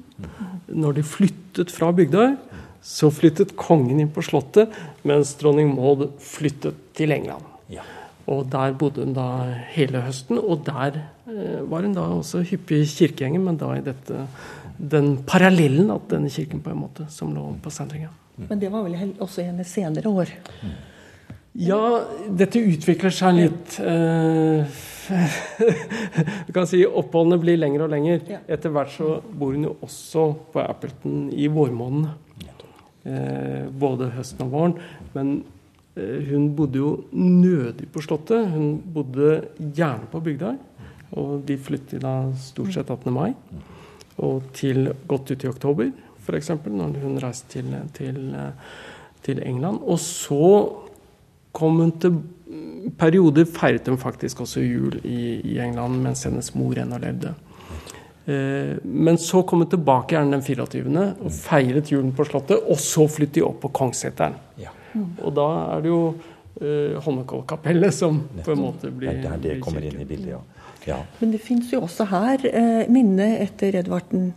Når 0.67 0.98
de 0.98 1.05
flyttet 1.05 1.74
fra 1.74 1.91
Bygdøy, 1.96 2.36
så 2.81 3.12
flyttet 3.13 3.53
kongen 3.60 4.01
inn 4.01 4.10
på 4.13 4.24
Slottet, 4.25 4.74
mens 5.05 5.36
dronning 5.38 5.75
Maud 5.75 6.08
flyttet 6.25 6.79
til 6.98 7.13
England. 7.13 7.46
Ja. 7.70 7.86
Og 8.31 8.45
der 8.51 8.75
bodde 8.79 9.05
hun 9.05 9.15
da 9.15 9.27
hele 9.73 10.03
høsten, 10.05 10.39
og 10.39 10.63
der 10.67 11.01
eh, 11.27 11.59
var 11.67 11.88
hun 11.88 11.95
da 11.97 12.07
også 12.15 12.43
hyppig 12.47 12.85
kirkegjenger, 12.93 13.43
men 13.43 13.59
da 13.59 13.73
i 13.75 13.85
dette 13.85 14.25
den 14.81 15.13
parallellen 15.27 15.91
at 15.93 16.07
denne 16.09 16.31
kirken 16.33 16.61
på 16.63 16.71
en 16.71 16.79
måte 16.81 17.05
som 17.13 17.33
lå 17.35 17.43
på 17.61 17.73
Sandringa. 17.73 18.09
Men 18.47 18.61
det 18.61 18.71
var 18.73 18.88
vel 18.88 19.13
også 19.21 19.43
i 19.43 19.50
hennes 19.51 19.69
senere 19.69 20.09
år? 20.09 20.31
Ja, 21.61 21.81
dette 22.31 22.61
utvikler 22.63 23.13
seg 23.13 23.38
litt. 23.38 23.75
Eh, 23.83 24.79
du 26.47 26.51
kan 26.55 26.67
si 26.69 26.81
oppholdene 26.88 27.38
blir 27.41 27.59
lengre 27.59 27.85
og 27.85 27.93
lengre. 27.93 28.39
Etter 28.47 28.73
hvert 28.73 28.93
så 28.95 29.17
bor 29.21 29.53
hun 29.53 29.67
jo 29.67 29.75
også 29.83 30.27
på 30.53 30.63
Appleton 30.63 31.27
i 31.35 31.50
vårmånedene. 31.51 32.17
Eh, 33.01 33.65
både 33.81 34.11
høsten 34.13 34.45
og 34.45 34.51
våren. 34.53 34.77
Men 35.15 35.41
hun 35.95 36.51
bodde 36.55 36.79
jo 36.79 36.91
nødig 37.12 37.89
på 37.91 38.01
Slottet. 38.03 38.48
Hun 38.53 38.77
bodde 38.93 39.41
gjerne 39.60 40.07
på 40.12 40.21
Bygdøy. 40.24 40.55
Og 41.19 41.41
de 41.48 41.57
flyttet 41.60 42.03
da 42.05 42.31
stort 42.39 42.74
sett 42.75 42.89
18. 42.89 43.12
mai. 43.12 43.33
Og 44.24 44.51
til 44.55 44.91
godt 45.07 45.33
ut 45.33 45.43
i 45.43 45.50
oktober, 45.50 45.91
f.eks., 46.21 46.53
når 46.63 46.95
hun 47.01 47.19
reiste 47.19 47.57
til, 47.57 47.74
til, 47.95 48.36
til, 49.24 49.43
England. 49.43 49.81
Og 49.83 50.00
så 50.00 50.48
kom 51.51 51.79
hun 51.83 51.95
til 52.00 52.21
perioder 52.98 53.48
feiret 53.48 53.88
hun 53.88 54.00
faktisk 54.00 54.41
også 54.41 54.63
jul 54.63 55.00
i, 55.03 55.39
i 55.53 55.57
England 55.60 56.01
mens 56.03 56.24
hennes 56.27 56.53
mor 56.55 56.77
ennå 56.79 57.00
levde. 57.01 57.33
Eh, 58.25 58.77
men 58.83 59.17
så 59.19 59.41
kom 59.48 59.63
hun 59.63 59.71
tilbake 59.71 60.15
gjerne 60.15 60.38
den 60.38 60.45
24. 60.45 61.07
og 61.19 61.33
feiret 61.36 61.91
julen 61.91 62.13
på 62.15 62.27
Slottet. 62.27 62.62
Og 62.69 62.79
så 62.79 63.07
flyttet 63.12 63.41
de 63.41 63.48
opp 63.48 63.63
på 63.65 63.74
Kongsseteren. 63.81 64.38
Ja. 64.62 64.75
Og 64.98 65.33
da 65.38 65.48
er 65.77 65.83
det 65.83 65.91
jo 65.91 66.01
eh, 66.60 66.98
Holmenkollkapellet 67.05 67.95
som 67.95 68.21
på 68.43 68.55
en 68.55 68.62
måte 68.62 68.91
blir 68.93 69.21
Det 69.21 69.31
er 69.31 69.43
det 69.43 69.57
kommer 69.63 69.86
inn 69.88 70.01
i 70.03 70.07
bildet, 70.07 70.33
ja. 70.36 70.41
ja. 70.88 71.00
Men 71.21 71.36
det 71.36 71.41
fins 71.43 71.71
jo 71.74 71.83
også 71.88 72.07
her 72.12 72.45
eh, 72.51 72.86
minne 72.91 73.33
etter 73.39 73.79
Edvard 73.81 74.10
den 74.12 74.31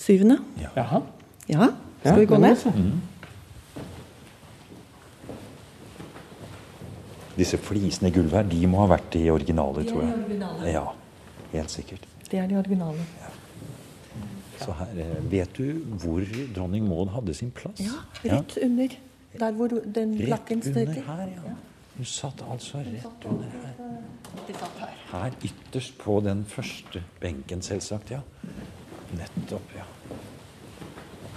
syvende. 0.00 0.40
Ja. 0.60 0.74
Jaha. 0.76 1.02
Ja, 1.50 1.72
skal 2.04 2.20
vi 2.20 2.28
gå 2.30 2.38
ned? 2.40 2.66
Mm. 2.76 3.00
Disse 7.40 7.58
flisene 7.58 8.10
i 8.10 8.14
gulvet 8.14 8.36
her, 8.42 8.48
de 8.50 8.68
må 8.68 8.82
ha 8.82 8.88
vært 8.92 9.12
de 9.14 9.24
originale, 9.32 9.84
tror 9.88 10.04
jeg. 10.04 10.14
De 10.14 10.24
Originale. 10.28 10.72
Ja, 10.74 10.86
helt 11.54 11.72
sikkert. 11.72 12.06
Det 12.30 12.38
er 12.38 12.48
de 12.50 12.58
originale. 12.60 13.04
Ja. 13.20 13.30
Så 14.60 14.74
her, 14.76 14.90
eh, 15.02 15.30
Vet 15.32 15.56
du 15.56 15.80
hvor 16.02 16.24
dronning 16.54 16.88
Maud 16.88 17.08
hadde 17.14 17.34
sin 17.34 17.50
plass? 17.50 17.80
Ja, 17.80 18.02
rett 18.24 18.56
ja. 18.56 18.66
under. 18.66 18.96
Der 19.38 19.52
hvor 19.52 19.68
den 19.68 20.14
lakken 20.14 20.62
støter. 20.62 20.80
Rett 20.80 20.88
under 20.88 21.16
her, 21.16 21.26
ja. 21.28 21.54
Hun 21.96 22.04
satt 22.04 22.44
altså 22.52 22.78
rett 22.78 23.24
under 23.24 23.44
her. 23.44 24.90
Her 25.12 25.30
ytterst 25.44 25.98
på 25.98 26.20
den 26.24 26.44
første 26.44 27.02
benken, 27.20 27.62
selvsagt. 27.62 28.10
Ja. 28.10 28.20
Nettopp, 29.12 29.74
ja. 29.76 29.86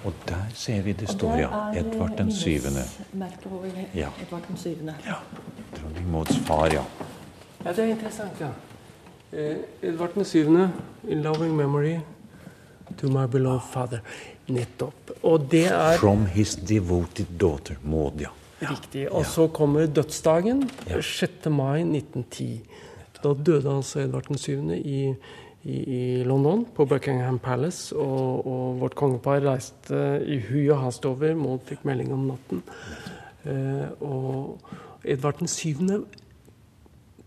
Og 0.05 0.13
der 0.27 0.43
ser 0.53 0.81
vi 0.81 0.93
det 0.93 1.09
står, 1.09 1.35
ja. 1.35 1.49
Edvard 1.79 2.17
den 2.17 2.31
syvende. 2.31 2.83
Ja. 3.95 4.09
Edvard 4.21 4.47
den 4.47 4.57
syvende. 4.57 4.95
Ja. 5.05 5.15
Dronning 5.77 6.11
Mauds 6.11 6.37
far, 6.37 6.65
ja. 6.65 6.83
Ja, 7.65 7.69
det 7.69 7.79
er 7.79 7.83
interessant, 7.83 8.39
ja. 8.39 8.49
Eh, 9.33 9.57
Edvard 9.81 10.13
den 10.13 10.25
syvende, 10.25 10.71
in 11.07 11.21
loving 11.21 11.55
memory 11.55 11.99
to 12.97 13.09
my 13.11 13.25
beloved 13.27 13.67
father. 13.73 13.99
Nettopp. 14.47 15.13
Og 15.23 15.47
det 15.51 15.67
er 15.71 15.97
From 15.97 16.25
his 16.25 16.55
devoted 16.55 17.37
daughter, 17.39 17.75
Maud, 17.83 18.19
ja. 18.19 18.31
Riktig. 18.63 19.07
Og 19.11 19.25
så 19.25 19.47
kommer 19.47 19.87
dødsdagen. 19.87 20.69
6. 20.87 21.49
mai 21.51 21.83
1910. 21.83 22.61
Da 23.23 23.33
døde 23.33 23.75
altså 23.75 23.99
Edvard 24.03 24.37
7. 24.37 24.71
I, 24.75 25.13
i, 25.63 25.75
i, 25.75 26.23
London, 26.23 26.65
på 26.75 26.85
Buckingham 26.85 27.39
Palace. 27.39 27.95
Og, 27.95 28.47
og 28.47 28.79
vårt 28.79 28.95
kongepar 28.95 29.43
reiste 29.43 30.23
i 30.27 30.39
hui 30.49 30.69
og 30.69 30.81
hast 30.85 31.05
over. 31.05 31.35
Maud 31.35 31.63
fikk 31.67 31.85
melding 31.87 32.13
om 32.13 32.27
natten. 32.31 32.63
Eh, 33.43 33.87
og 34.03 34.59
Edvard 35.03 35.43
7. 35.47 36.05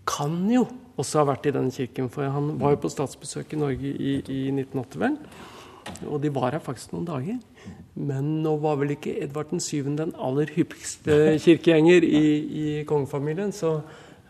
kan 0.06 0.50
jo 0.52 0.66
også 0.96 1.20
har 1.20 1.28
vært 1.32 1.50
i 1.50 1.54
denne 1.56 1.74
kirken, 1.74 2.08
for 2.12 2.28
han 2.32 2.54
var 2.60 2.74
jo 2.74 2.82
på 2.86 2.92
statsbesøk 2.92 3.52
i 3.52 3.60
Norge 3.60 3.92
i, 3.92 4.16
i 4.22 4.40
1980, 4.52 4.98
vel. 5.02 5.18
Og 6.10 6.18
de 6.22 6.32
var 6.34 6.56
her 6.56 6.62
faktisk 6.62 6.94
noen 6.94 7.06
dager. 7.06 7.36
Men 7.96 8.30
nå 8.44 8.56
var 8.62 8.78
vel 8.80 8.96
ikke 8.96 9.14
Edvard 9.24 9.52
7. 9.52 9.92
den 9.96 10.14
aller 10.20 10.50
hyppigste 10.56 11.36
kirkegjenger 11.42 12.04
i, 12.04 12.24
i 12.62 12.66
kongefamilien, 12.88 13.54
så 13.54 13.78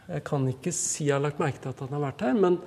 jeg 0.07 0.22
kan 0.26 0.44
ikke 0.50 0.72
si 0.74 1.09
jeg 1.09 1.16
har 1.16 1.24
lagt 1.24 1.40
merke 1.42 1.62
til 1.62 1.72
at 1.72 1.81
han 1.83 1.96
har 1.96 2.05
vært 2.05 2.26
her. 2.29 2.37
Men, 2.38 2.59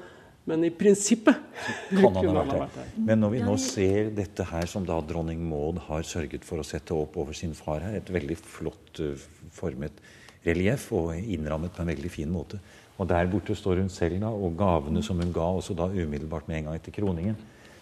men 0.49 0.65
i 0.67 0.71
prinsippet 0.75 1.39
kan 1.99 2.17
han 2.17 2.31
ha 2.33 2.45
vært 2.57 2.79
her. 2.81 2.93
Men 2.97 3.23
når 3.23 3.35
vi 3.35 3.43
nå 3.45 3.55
ser 3.63 4.11
dette 4.15 4.47
her 4.49 4.67
som 4.71 4.87
da 4.87 4.99
dronning 5.05 5.43
Maud 5.47 5.83
har 5.87 6.07
sørget 6.07 6.47
for 6.47 6.59
å 6.59 6.67
sette 6.67 6.95
opp 6.97 7.19
over 7.21 7.37
sin 7.37 7.55
far 7.57 7.85
her, 7.85 7.99
et 8.01 8.11
veldig 8.11 8.39
flott 8.39 9.03
uh, 9.05 9.29
formet 9.55 10.03
relieff 10.45 10.89
og 10.95 11.13
innrammet 11.19 11.73
på 11.75 11.83
en 11.83 11.91
veldig 11.91 12.11
fin 12.11 12.29
måte. 12.31 12.59
Og 12.99 13.07
der 13.07 13.29
borte 13.31 13.55
står 13.55 13.79
hun 13.79 13.89
selv 13.89 14.19
da, 14.19 14.27
og 14.27 14.57
gavene 14.59 15.03
som 15.03 15.19
hun 15.21 15.31
ga 15.33 15.47
også 15.55 15.73
da 15.73 15.87
umiddelbart 15.87 16.47
med 16.47 16.57
en 16.57 16.69
gang 16.69 16.79
etter 16.79 16.95
kroningen 16.95 17.39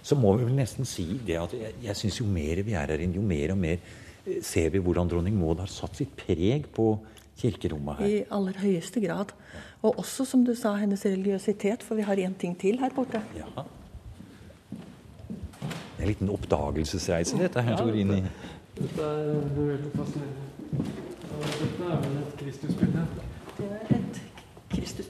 så 0.08 0.15
må 0.15 0.34
vi 0.38 0.45
vel 0.47 0.56
nesten 0.56 0.88
si 0.88 1.06
det 1.27 1.36
at 1.39 1.53
jeg, 1.58 1.73
jeg 1.84 1.99
syns 1.99 2.21
jo 2.21 2.27
mer 2.32 2.62
vi 2.63 2.75
er 2.77 2.93
her 2.93 3.03
inne, 3.03 3.17
jo 3.19 3.23
mer 3.25 3.53
og 3.53 3.60
mer 3.60 3.77
eh, 3.77 4.39
ser 4.45 4.69
vi 4.71 4.82
hvordan 4.84 5.10
dronning 5.12 5.36
Maud 5.36 5.60
har 5.63 5.71
satt 5.71 5.99
sitt 5.99 6.13
preg 6.19 6.69
på 6.73 6.93
kirkerommet 7.38 7.99
her. 7.99 8.08
I 8.08 8.21
aller 8.34 8.62
høyeste 8.62 9.03
grad. 9.03 9.34
Og 9.86 9.99
også, 10.01 10.25
som 10.25 10.45
du 10.47 10.53
sa, 10.58 10.73
hennes 10.80 11.03
religiøsitet, 11.06 11.84
for 11.86 11.99
vi 11.99 12.08
har 12.08 12.17
én 12.23 12.34
ting 12.39 12.56
til 12.58 12.80
her 12.82 12.95
borte. 12.95 13.21
Ja. 13.38 13.49
Det 13.58 13.65
er 15.99 16.06
En 16.06 16.08
liten 16.08 16.30
oppdagelsesreise, 16.30 17.38
dette 17.41 17.62
her, 17.62 17.77
ja, 17.77 17.93
inn 17.93 18.13
i 18.15 18.23
Dette 18.77 19.06
er 19.06 19.47
veldig 19.58 19.91
fascinerende. 19.95 20.91
Dette 21.58 21.88
er 21.91 22.03
vel 22.03 22.19
et 22.21 22.36
Kristusbilde? 22.39 23.06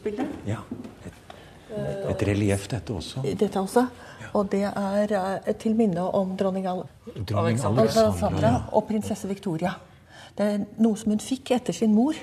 Kristusbilde. 0.07 0.27
Ja. 0.45 0.61
Et, 1.05 2.11
et 2.11 2.27
relieff, 2.27 2.67
dette 2.71 2.93
også. 2.93 3.23
Dette 3.23 3.59
også. 3.59 3.87
Og 4.33 4.49
det 4.51 4.63
er 4.67 5.13
eh, 5.17 5.55
til 5.59 5.75
minne 5.75 6.03
om 6.15 6.35
dronning, 6.37 6.67
Al 6.67 6.83
dronning 7.27 7.59
Alexandra 7.59 8.53
og 8.71 8.87
prinsesse 8.87 9.27
Victoria. 9.27 9.73
Det 10.37 10.45
er 10.45 10.63
noe 10.83 10.97
som 10.99 11.13
hun 11.13 11.21
fikk 11.23 11.51
etter 11.55 11.73
sin 11.73 11.93
mor, 11.95 12.17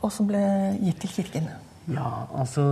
og 0.00 0.12
som 0.12 0.28
ble 0.28 0.42
gitt 0.80 1.00
til 1.04 1.14
kirken. 1.20 1.48
Ja, 1.90 2.26
altså 2.36 2.62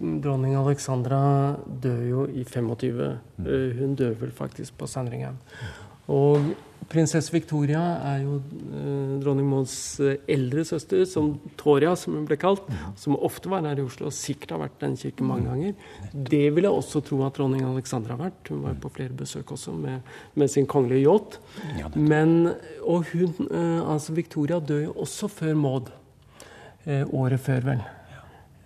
Dronning 0.00 0.56
Alexandra 0.58 1.54
dør 1.64 2.00
jo 2.08 2.24
i 2.28 2.44
25. 2.44 2.98
Mm. 3.38 3.46
Eh, 3.46 3.76
hun 3.78 3.94
dør 3.98 4.16
vel 4.20 4.34
faktisk 4.34 4.76
på 4.78 4.88
Sandringham. 4.90 5.38
Og 6.12 6.52
Prinsesse 6.90 7.32
Victoria 7.32 7.82
er 8.12 8.22
jo 8.24 8.36
eh, 8.38 9.14
dronning 9.22 9.46
Mauds 9.48 9.74
eh, 10.02 10.18
eldre 10.30 10.64
søster, 10.68 11.04
som 11.08 11.32
Toria, 11.60 11.94
som 11.98 12.16
hun 12.18 12.26
ble 12.28 12.38
kalt. 12.40 12.66
Som 13.00 13.16
ofte 13.16 13.50
var 13.52 13.66
her 13.66 13.80
i 13.80 13.86
Oslo, 13.86 14.08
og 14.10 14.16
sikkert 14.16 14.54
har 14.56 14.62
vært 14.64 14.78
den 14.82 14.96
kirken 15.00 15.28
mange 15.30 15.48
ganger. 15.50 15.90
Det 16.12 16.44
vil 16.54 16.68
jeg 16.68 16.78
også 16.82 17.02
tro 17.06 17.20
at 17.26 17.38
dronning 17.38 17.64
Alexandra 17.66 18.16
har 18.16 18.26
vært. 18.26 18.52
Hun 18.52 18.64
var 18.66 18.78
på 18.82 18.92
flere 18.94 19.16
besøk 19.16 19.54
også 19.56 19.74
med, 19.78 20.14
med 20.34 20.52
sin 20.52 20.68
kongelige 20.70 21.06
yacht. 21.08 21.40
Men, 21.96 22.54
og 22.82 23.10
hun, 23.12 23.34
eh, 23.50 23.80
altså 23.94 24.16
Victoria 24.16 24.60
dør 24.60 24.88
jo 24.88 24.96
også 25.06 25.30
før 25.32 25.54
Maud. 25.58 25.92
Eh, 26.84 27.04
året 27.16 27.40
før, 27.40 27.70
vel. 27.70 27.84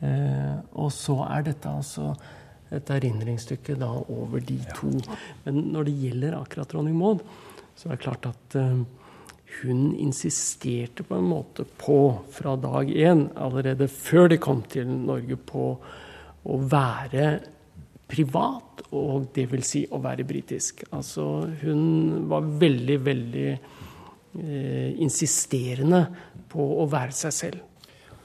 Eh, 0.02 0.59
og 0.78 0.90
så 0.94 1.20
er 1.26 1.46
dette 1.46 1.70
altså 1.70 2.12
et 2.74 2.90
erindringsstykke 2.92 3.76
da 3.81 3.88
over 3.88 4.42
de 4.44 4.59
to. 4.76 4.90
Men 5.44 5.61
når 5.72 5.88
det 5.88 5.94
gjelder 6.02 6.37
akkurat 6.38 6.70
dronning 6.72 6.96
Maud, 6.98 7.22
så 7.79 7.87
det 7.87 7.95
er 7.95 8.03
klart 8.03 8.27
at 8.27 8.57
uh, 8.59 8.81
hun 9.62 9.93
insisterte 9.95 11.05
på 11.07 11.14
en 11.14 11.29
måte 11.31 11.64
på, 11.79 12.01
fra 12.35 12.57
dag 12.59 12.91
én, 12.91 13.29
allerede 13.38 13.88
før 13.91 14.33
de 14.33 14.41
kom 14.43 14.64
til 14.71 14.91
Norge, 14.91 15.38
på 15.38 15.71
å 16.49 16.59
være 16.71 17.29
privat, 18.09 18.83
og 18.97 19.37
vil 19.37 19.64
si 19.67 19.85
å 19.93 20.01
være 20.03 20.27
britisk. 20.29 20.85
Altså, 20.97 21.25
hun 21.62 22.29
var 22.31 22.47
veldig, 22.61 22.99
veldig 23.05 23.49
eh, 23.53 25.01
insisterende 25.05 26.05
på 26.49 26.71
å 26.83 26.87
være 26.88 27.17
seg 27.17 27.35
selv. 27.37 27.67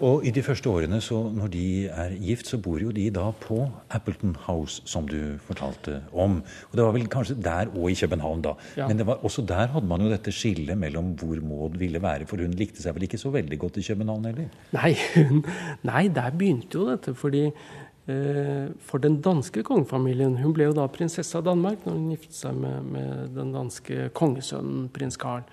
Og 0.02 0.26
i 0.26 0.32
de 0.34 0.42
første 0.44 0.70
årene, 0.70 0.98
så 1.02 1.20
når 1.30 1.52
de 1.54 1.66
er 1.86 2.16
gift, 2.18 2.48
så 2.50 2.58
bor 2.58 2.82
jo 2.82 2.92
de 2.92 3.06
da 3.14 3.28
på 3.44 3.60
Appleton 3.94 4.36
House, 4.48 4.82
som 4.90 5.06
du 5.08 5.38
fortalte 5.46 6.00
om. 6.12 6.40
Og 6.72 6.78
det 6.78 6.84
var 6.84 6.96
vel 6.96 7.08
kanskje 7.08 7.38
der 7.44 7.70
og 7.76 7.92
i 7.92 7.98
København, 8.00 8.42
da. 8.42 8.56
Ja. 8.78 8.88
Men 8.88 9.06
var, 9.06 9.22
også 9.24 9.46
der 9.48 9.68
hadde 9.76 9.88
man 9.88 10.02
jo 10.02 10.10
dette 10.10 10.34
skillet 10.34 10.78
mellom 10.78 11.14
hvor 11.20 11.40
Maud 11.46 11.78
ville 11.78 12.02
være. 12.02 12.26
For 12.26 12.42
hun 12.42 12.58
likte 12.58 12.82
seg 12.82 12.96
vel 12.96 13.08
ikke 13.08 13.22
så 13.22 13.30
veldig 13.30 13.60
godt 13.60 13.78
i 13.78 13.86
København 13.88 14.26
heller? 14.26 14.50
Nei, 14.74 14.96
hun, 15.16 15.46
nei 15.84 16.08
der 16.16 16.36
begynte 16.36 16.80
jo 16.80 16.90
dette. 16.90 17.14
fordi 17.14 17.46
eh, 17.46 18.68
for 18.82 18.98
den 18.98 19.22
danske 19.22 19.64
kongefamilien 19.64 20.38
Hun 20.42 20.54
ble 20.54 20.72
jo 20.72 20.76
da 20.76 20.88
prinsesse 20.88 21.38
av 21.38 21.46
Danmark 21.46 21.86
når 21.86 21.94
hun 21.94 22.12
giftet 22.16 22.36
seg 22.36 22.58
med, 22.60 22.82
med 22.92 23.36
den 23.38 23.54
danske 23.54 24.10
kongesønnen 24.14 24.90
prins 24.94 25.18
Karl. 25.18 25.46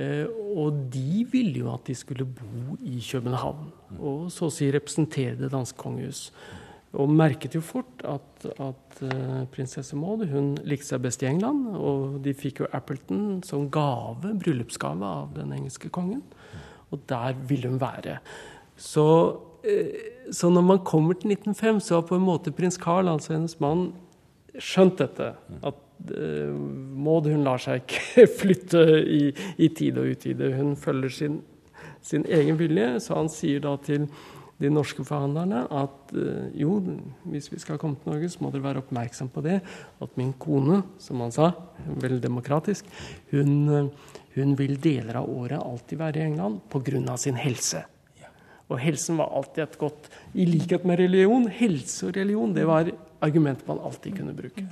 Eh, 0.00 0.26
og 0.56 0.86
de 0.92 1.24
ville 1.30 1.62
jo 1.64 1.70
at 1.72 1.84
de 1.88 1.96
skulle 1.98 2.24
bo 2.24 2.76
i 2.80 3.00
København 3.04 3.68
og 3.98 4.30
så 4.32 4.48
å 4.48 4.54
si 4.54 4.70
representere 4.72 5.36
det 5.38 5.50
danske 5.52 5.78
kongehus. 5.80 6.28
Og 6.98 7.10
merket 7.10 7.54
jo 7.54 7.60
fort 7.62 8.02
at, 8.02 8.46
at 8.58 9.02
uh, 9.04 9.42
prinsesse 9.54 9.94
Maud 9.94 10.24
hun 10.32 10.56
likte 10.66 10.88
seg 10.88 11.04
best 11.04 11.22
i 11.22 11.28
England. 11.28 11.68
Og 11.78 12.16
de 12.24 12.32
fikk 12.34 12.64
jo 12.64 12.70
Appleton 12.74 13.44
som 13.46 13.68
gave, 13.70 14.32
bryllupsgave 14.42 15.06
av 15.06 15.36
den 15.36 15.52
engelske 15.54 15.90
kongen. 15.94 16.24
Og 16.90 17.04
der 17.10 17.38
ville 17.46 17.70
hun 17.70 17.78
være. 17.82 18.16
Så, 18.74 19.06
uh, 19.62 20.00
så 20.34 20.50
når 20.50 20.66
man 20.66 20.82
kommer 20.82 21.14
til 21.14 21.36
1905, 21.36 21.78
så 21.86 22.00
har 22.00 22.08
på 22.10 22.18
en 22.18 22.26
måte 22.26 22.54
prins 22.54 22.80
Carl, 22.80 23.12
altså 23.12 23.36
hennes 23.36 23.54
mann, 23.62 23.92
skjønt 24.58 24.98
dette. 24.98 25.30
At 25.62 25.78
Eh, 25.78 25.89
Maud 26.08 27.28
hun 27.30 27.44
lar 27.44 27.60
seg 27.62 27.84
ikke 27.84 28.26
flytte 28.40 28.84
i, 29.04 29.22
i 29.60 29.70
tide 29.76 30.02
og 30.02 30.16
utide. 30.16 30.52
Hun 30.56 30.76
følger 30.78 31.14
sin, 31.14 31.40
sin, 32.02 32.26
egen 32.28 32.58
vilje. 32.60 32.92
Så 33.04 33.18
han 33.18 33.30
sier 33.32 33.62
da 33.64 33.76
til 33.84 34.08
de 34.60 34.68
norske 34.68 35.04
forhandlerne 35.08 35.62
at 35.72 36.10
uh, 36.12 36.48
jo, 36.56 36.74
hvis 37.32 37.48
vi 37.48 37.60
skal 37.62 37.78
komme 37.80 37.96
til 38.00 38.12
Norge, 38.12 38.28
så 38.28 38.42
må 38.44 38.50
dere 38.52 38.66
være 38.66 38.82
oppmerksom 38.82 39.30
på 39.32 39.44
det. 39.46 39.60
At 40.04 40.18
min 40.20 40.34
kone, 40.40 40.82
som 41.00 41.22
han 41.24 41.32
sa, 41.32 41.52
veldig 41.88 42.20
demokratisk, 42.26 42.90
hun, 43.32 43.54
uh, 43.68 44.18
hun 44.36 44.52
vil 44.60 44.76
deler 44.82 45.22
av 45.22 45.30
året 45.32 45.60
alltid 45.60 46.00
være 46.00 46.20
i 46.20 46.26
England 46.28 46.60
pga. 46.72 47.16
sin 47.16 47.40
helse. 47.40 47.84
Og 48.70 48.78
helsen 48.78 49.18
var 49.18 49.32
alltid 49.34 49.64
et 49.64 49.78
godt 49.80 50.06
I 50.34 50.46
likhet 50.46 50.84
med 50.86 51.00
religion, 51.00 51.48
helse 51.50 52.06
og 52.06 52.16
religion, 52.16 52.54
det 52.54 52.68
var 52.68 52.92
argumentet 53.20 53.66
man 53.66 53.82
alltid 53.82 54.16
kunne 54.20 54.36
bruke. 54.36 54.68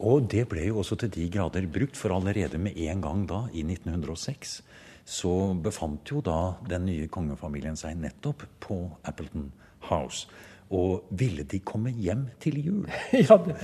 Og 0.00 0.24
det 0.32 0.46
ble 0.48 0.64
jo 0.70 0.80
også 0.80 0.96
til 1.02 1.12
de 1.12 1.26
grader 1.32 1.66
brukt, 1.68 1.98
for 1.98 2.14
allerede 2.16 2.58
med 2.58 2.76
en 2.88 3.02
gang 3.04 3.26
da, 3.28 3.42
i 3.52 3.64
1906, 3.66 4.60
så 5.04 5.32
befant 5.60 6.12
jo 6.12 6.22
da 6.24 6.54
den 6.68 6.86
nye 6.88 7.08
kongefamilien 7.12 7.76
seg 7.76 7.98
nettopp 8.00 8.46
på 8.64 8.78
Appleton 9.04 9.50
House. 9.90 10.28
Og 10.70 11.10
ville 11.18 11.44
de 11.50 11.58
komme 11.66 11.90
hjem 11.90 12.28
til 12.40 12.60
jul? 12.62 12.88
ja, 13.26 13.36
det, 13.42 13.56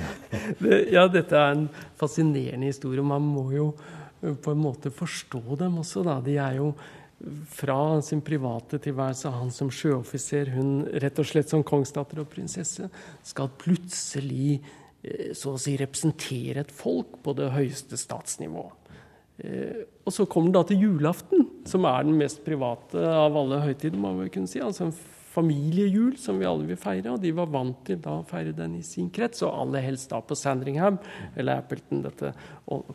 det, 0.58 0.80
ja, 0.92 1.06
dette 1.08 1.38
er 1.38 1.54
en 1.54 1.68
fascinerende 1.96 2.72
historie. 2.72 3.04
Man 3.06 3.22
må 3.22 3.46
jo 3.54 3.70
eh, 4.20 4.34
på 4.34 4.52
en 4.52 4.64
måte 4.64 4.90
forstå 4.90 5.60
dem 5.62 5.78
også, 5.84 6.02
da. 6.04 6.18
De 6.24 6.34
er 6.42 6.58
jo 6.58 6.72
fra 7.48 8.02
sin 8.04 8.20
private 8.20 8.80
tilværelse, 8.82 9.30
han 9.32 9.52
som 9.54 9.70
sjøoffiser, 9.72 10.50
hun 10.52 10.82
rett 11.00 11.22
og 11.22 11.28
slett 11.30 11.48
som 11.48 11.64
kongsdatter 11.64 12.20
og 12.20 12.28
prinsesse, 12.28 12.90
skal 13.24 13.54
plutselig 13.62 14.58
så 15.36 15.54
å 15.54 15.60
si 15.60 15.76
representere 15.78 16.64
et 16.64 16.72
folk 16.74 17.20
på 17.22 17.34
det 17.38 17.52
høyeste 17.54 17.98
statsnivå. 18.00 18.64
Eh, 19.38 19.84
og 20.06 20.14
så 20.14 20.24
kommer 20.30 20.50
det 20.50 20.56
da 20.56 20.64
til 20.70 20.86
julaften, 20.86 21.44
som 21.68 21.84
er 21.88 22.06
den 22.06 22.16
mest 22.18 22.42
private 22.46 23.02
av 23.10 23.36
alle 23.36 23.60
høytider. 23.64 23.98
må 23.98 24.14
vi 24.22 24.32
kunne 24.32 24.50
si, 24.50 24.60
altså 24.60 24.88
en 24.88 24.96
familiejul 25.36 26.16
som 26.16 26.38
vi 26.40 26.48
alle 26.48 26.64
vil 26.64 26.78
feire, 26.80 27.12
og 27.12 27.20
de 27.20 27.32
var 27.36 27.50
vant 27.52 27.82
til 27.84 27.98
da 28.00 28.20
å 28.20 28.28
feire 28.28 28.54
den 28.56 28.78
i 28.78 28.84
sin 28.86 29.10
krets, 29.12 29.42
og 29.44 29.52
aller 29.52 29.84
helst 29.84 30.10
da 30.10 30.22
på 30.24 30.38
Sandringham, 30.38 30.98
eller 31.36 31.60
Appleton, 31.60 32.06
dette 32.06 32.32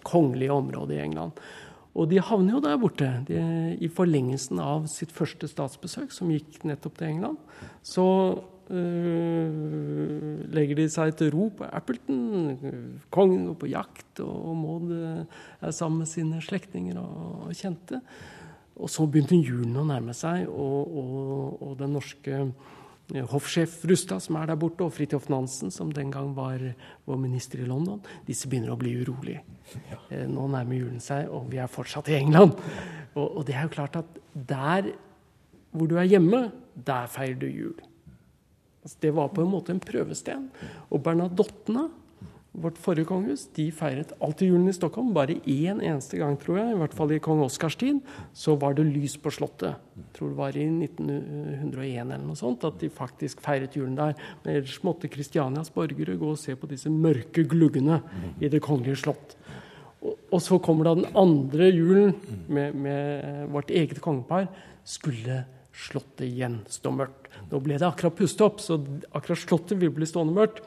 kongelige 0.04 0.56
området 0.56 0.98
i 0.98 1.04
England. 1.04 1.38
Og 1.92 2.08
de 2.08 2.22
havner 2.24 2.56
jo 2.56 2.64
der 2.64 2.80
borte 2.80 3.10
de, 3.28 3.42
i 3.84 3.90
forlengelsen 3.92 4.62
av 4.64 4.88
sitt 4.90 5.12
første 5.12 5.50
statsbesøk, 5.52 6.14
som 6.16 6.32
gikk 6.32 6.64
nettopp 6.64 6.98
til 6.98 7.12
England. 7.12 7.38
Så 7.84 8.06
Uh, 8.72 10.48
legger 10.56 10.78
de 10.80 10.86
seg 10.92 11.14
til 11.20 11.32
ro 11.34 11.50
på 11.58 11.68
Appleton. 11.68 12.56
Kongen 13.12 13.50
går 13.50 13.58
på 13.60 13.72
jakt, 13.72 14.22
og 14.24 14.54
Maud 14.56 14.94
er 14.96 15.74
sammen 15.76 16.06
med 16.06 16.12
sine 16.12 16.40
slektninger 16.44 17.00
og, 17.02 17.48
og, 17.48 17.56
kjente. 17.58 18.00
Og 18.80 18.90
så 18.92 19.06
begynte 19.06 19.36
julen 19.36 19.76
å 19.78 19.84
nærme 19.88 20.16
seg, 20.16 20.48
og, 20.48 20.96
og, 21.02 21.60
og 21.68 21.76
den 21.82 21.94
norske 21.98 22.38
eh, 22.40 23.28
hoffsjef 23.34 23.82
Rustad, 23.92 24.24
som 24.24 24.40
er 24.40 24.50
der 24.50 24.60
borte, 24.62 24.88
og 24.88 24.96
Fridtjof 24.96 25.28
Nansen, 25.34 25.74
som 25.74 25.92
den 25.94 26.14
gang 26.14 26.32
var 26.38 26.64
vår 27.10 27.22
minister 27.22 27.62
i 27.62 27.68
London, 27.68 28.00
disse 28.28 28.50
begynner 28.50 28.74
å 28.74 28.80
bli 28.80 28.96
urolige. 29.04 29.44
Ja. 29.92 30.26
Nå 30.32 30.48
nærmer 30.56 30.80
julen 30.80 31.04
seg, 31.04 31.28
og 31.30 31.52
vi 31.52 31.60
er 31.62 31.72
fortsatt 31.72 32.10
i 32.12 32.18
England. 32.22 32.56
Og, 33.20 33.44
det 33.48 33.60
er 33.60 33.68
jo 33.68 33.76
klart 33.76 34.00
at 34.00 34.20
der 34.34 34.94
hvor 35.72 35.88
du 35.88 35.98
er 36.00 36.08
hjemme, 36.08 36.46
der 36.76 37.08
feirer 37.12 37.40
du 37.40 37.48
jul. 37.48 37.80
Altså, 38.82 38.98
det 39.04 39.16
var 39.16 39.34
på 39.34 39.44
en 39.44 39.52
måte 39.52 39.74
en 39.74 39.82
prøvesten. 39.82 40.48
Og 40.90 41.04
Bernadottene, 41.06 41.90
vårt 42.52 42.80
forrige 42.84 43.08
kongehus, 43.08 43.46
de 43.56 43.70
feiret 43.72 44.10
alltid 44.20 44.50
julen 44.50 44.68
i 44.68 44.76
Stockholm. 44.76 45.14
Bare 45.16 45.38
én 45.48 45.80
eneste 45.80 46.18
gang, 46.20 46.36
tror 46.40 46.58
jeg, 46.60 46.74
i 46.74 46.80
hvert 46.82 46.96
fall 46.98 47.14
i 47.16 47.22
kong 47.24 47.46
Oskars 47.46 47.78
tid, 47.80 48.02
så 48.36 48.58
var 48.60 48.76
det 48.76 48.90
lys 48.90 49.16
på 49.22 49.32
Slottet. 49.32 49.80
Jeg 49.96 50.18
tror 50.18 50.34
det 50.34 50.40
var 50.42 50.58
i 50.60 50.66
1901 50.68 52.12
eller 52.12 52.26
noe 52.26 52.40
sånt 52.40 52.66
at 52.68 52.82
de 52.82 52.92
faktisk 52.92 53.40
feiret 53.46 53.78
julen 53.80 53.96
der. 53.96 54.18
Men 54.44 54.58
ellers 54.58 54.82
måtte 54.84 55.12
Kristianias 55.14 55.72
borgere 55.72 56.18
gå 56.20 56.34
og 56.34 56.42
se 56.42 56.58
på 56.60 56.68
disse 56.68 56.92
mørke 56.92 57.46
gluggene 57.48 58.02
i 58.42 58.52
Det 58.52 58.60
kongelige 58.66 59.00
slott. 59.06 59.38
Og, 60.02 60.40
så 60.42 60.58
kommer 60.60 60.90
da 60.90 60.98
den 60.98 61.12
andre 61.16 61.70
julen 61.70 62.16
med, 62.50 62.76
med 62.76 63.48
vårt 63.54 63.70
eget 63.70 64.02
kongepar. 64.02 64.50
Skulle 64.84 65.44
Slottet 65.72 66.26
igjen 66.28 66.58
stå 66.68 66.92
mørkt. 66.92 67.21
Nå 67.52 67.60
ble 67.60 67.78
det 67.80 67.88
akkurat 67.88 68.16
pustet 68.16 68.46
opp, 68.46 68.62
så 68.64 68.80
akkurat 69.12 69.42
Slottet 69.42 69.76
ville 69.80 69.94
bli 69.94 70.08
stående 70.08 70.36
mørkt. 70.36 70.62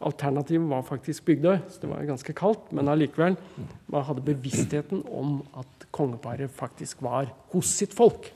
Alternativet 0.00 0.64
var 0.70 0.84
faktisk 0.88 1.26
Bygdøy, 1.28 1.58
så 1.68 1.82
det 1.82 1.90
var 1.90 2.06
ganske 2.08 2.34
kaldt. 2.36 2.70
Men 2.72 2.88
allikevel, 2.88 3.36
man 3.92 4.06
hadde 4.08 4.24
bevisstheten 4.24 5.02
om 5.12 5.42
at 5.60 5.86
kongeparet 5.92 6.52
faktisk 6.56 7.02
var 7.04 7.28
hos 7.52 7.74
sitt 7.76 7.92
folk. 7.96 8.30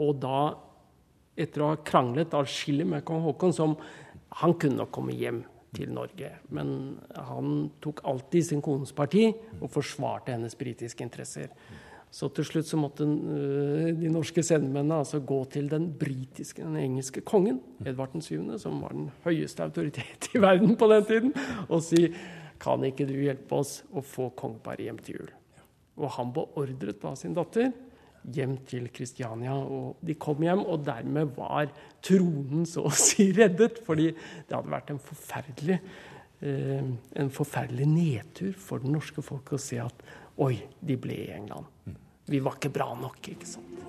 Og 0.00 0.16
da, 0.22 0.54
etter 1.36 1.64
å 1.64 1.72
ha 1.74 1.80
kranglet 1.84 2.32
atskillig 2.36 2.88
med 2.88 3.04
kong 3.08 3.20
Haakon, 3.26 3.52
som 3.52 3.76
han 4.40 4.56
kunne 4.56 4.80
nok 4.80 4.94
komme 4.96 5.12
hjem 5.12 5.42
til 5.76 5.92
Norge. 5.92 6.30
Men 6.52 6.96
han 7.12 7.68
tok 7.84 8.00
alltid 8.08 8.48
sin 8.48 8.64
kones 8.64 8.92
parti 8.96 9.28
og 9.60 9.68
forsvarte 9.72 10.32
hennes 10.32 10.56
britiske 10.56 11.04
interesser. 11.04 11.52
Så 12.12 12.28
til 12.36 12.44
slutt 12.44 12.68
så 12.68 12.76
måtte 12.76 13.06
uh, 13.08 13.88
de 13.96 14.10
norske 14.12 14.44
sendemennene 14.44 15.00
altså 15.00 15.22
gå 15.24 15.38
til 15.54 15.70
den 15.72 15.88
britiske, 15.98 16.60
den 16.60 16.76
engelske 16.76 17.22
kongen, 17.24 17.62
Edvard 17.88 18.18
7., 18.20 18.58
som 18.60 18.82
var 18.84 18.92
den 18.92 19.08
høyeste 19.24 19.64
autoritet 19.64 20.28
i 20.36 20.42
verden 20.42 20.76
på 20.76 20.90
den 20.92 21.06
tiden, 21.08 21.32
og 21.68 21.80
si 21.86 22.10
kan 22.62 22.84
ikke 22.86 23.08
du 23.08 23.16
hjelpe 23.16 23.56
oss 23.58 23.80
å 23.90 24.04
få 24.06 24.28
kongeparet 24.38 24.84
hjem 24.86 25.00
til 25.02 25.16
jul? 25.16 25.32
Og 25.98 26.12
han 26.14 26.30
beordret 26.36 27.00
da 27.02 27.16
sin 27.18 27.34
datter 27.36 27.72
hjem 28.22 28.56
til 28.68 28.88
Kristiania. 28.94 29.54
Og 29.56 30.02
de 30.04 30.14
kom 30.20 30.42
hjem, 30.44 30.62
og 30.62 30.84
dermed 30.86 31.34
var 31.36 31.72
tronen 32.04 32.66
så 32.68 32.86
å 32.88 32.94
si 32.94 33.30
reddet. 33.34 33.82
Fordi 33.86 34.10
det 34.12 34.54
hadde 34.56 34.72
vært 34.72 34.94
en 34.94 35.02
forferdelig, 35.02 35.80
eh, 36.40 36.92
en 37.24 37.34
forferdelig 37.34 37.88
nedtur 37.90 38.54
for 38.58 38.82
det 38.82 38.92
norske 38.94 39.24
folk 39.26 39.54
å 39.56 39.60
se 39.60 39.80
at 39.82 40.06
oi, 40.42 40.54
de 40.80 40.96
ble 40.96 41.18
i 41.26 41.32
England. 41.34 41.66
Vi 42.26 42.38
var 42.40 42.54
ikke 42.56 42.70
bra 42.70 42.92
nok, 42.94 43.18
ikke 43.28 43.46
sant. 43.46 43.82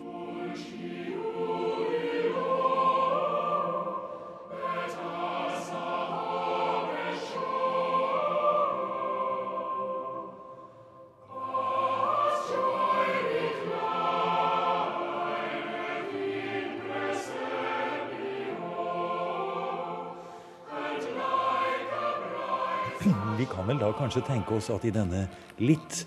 Vi 23.38 23.48
kan 23.50 23.66
vel 23.68 23.80
da 23.82 23.90
kanskje 23.98 24.22
tenke 24.24 24.56
oss 24.56 24.70
at 24.72 24.86
i 24.88 24.92
denne 24.94 25.26
litt 25.60 26.06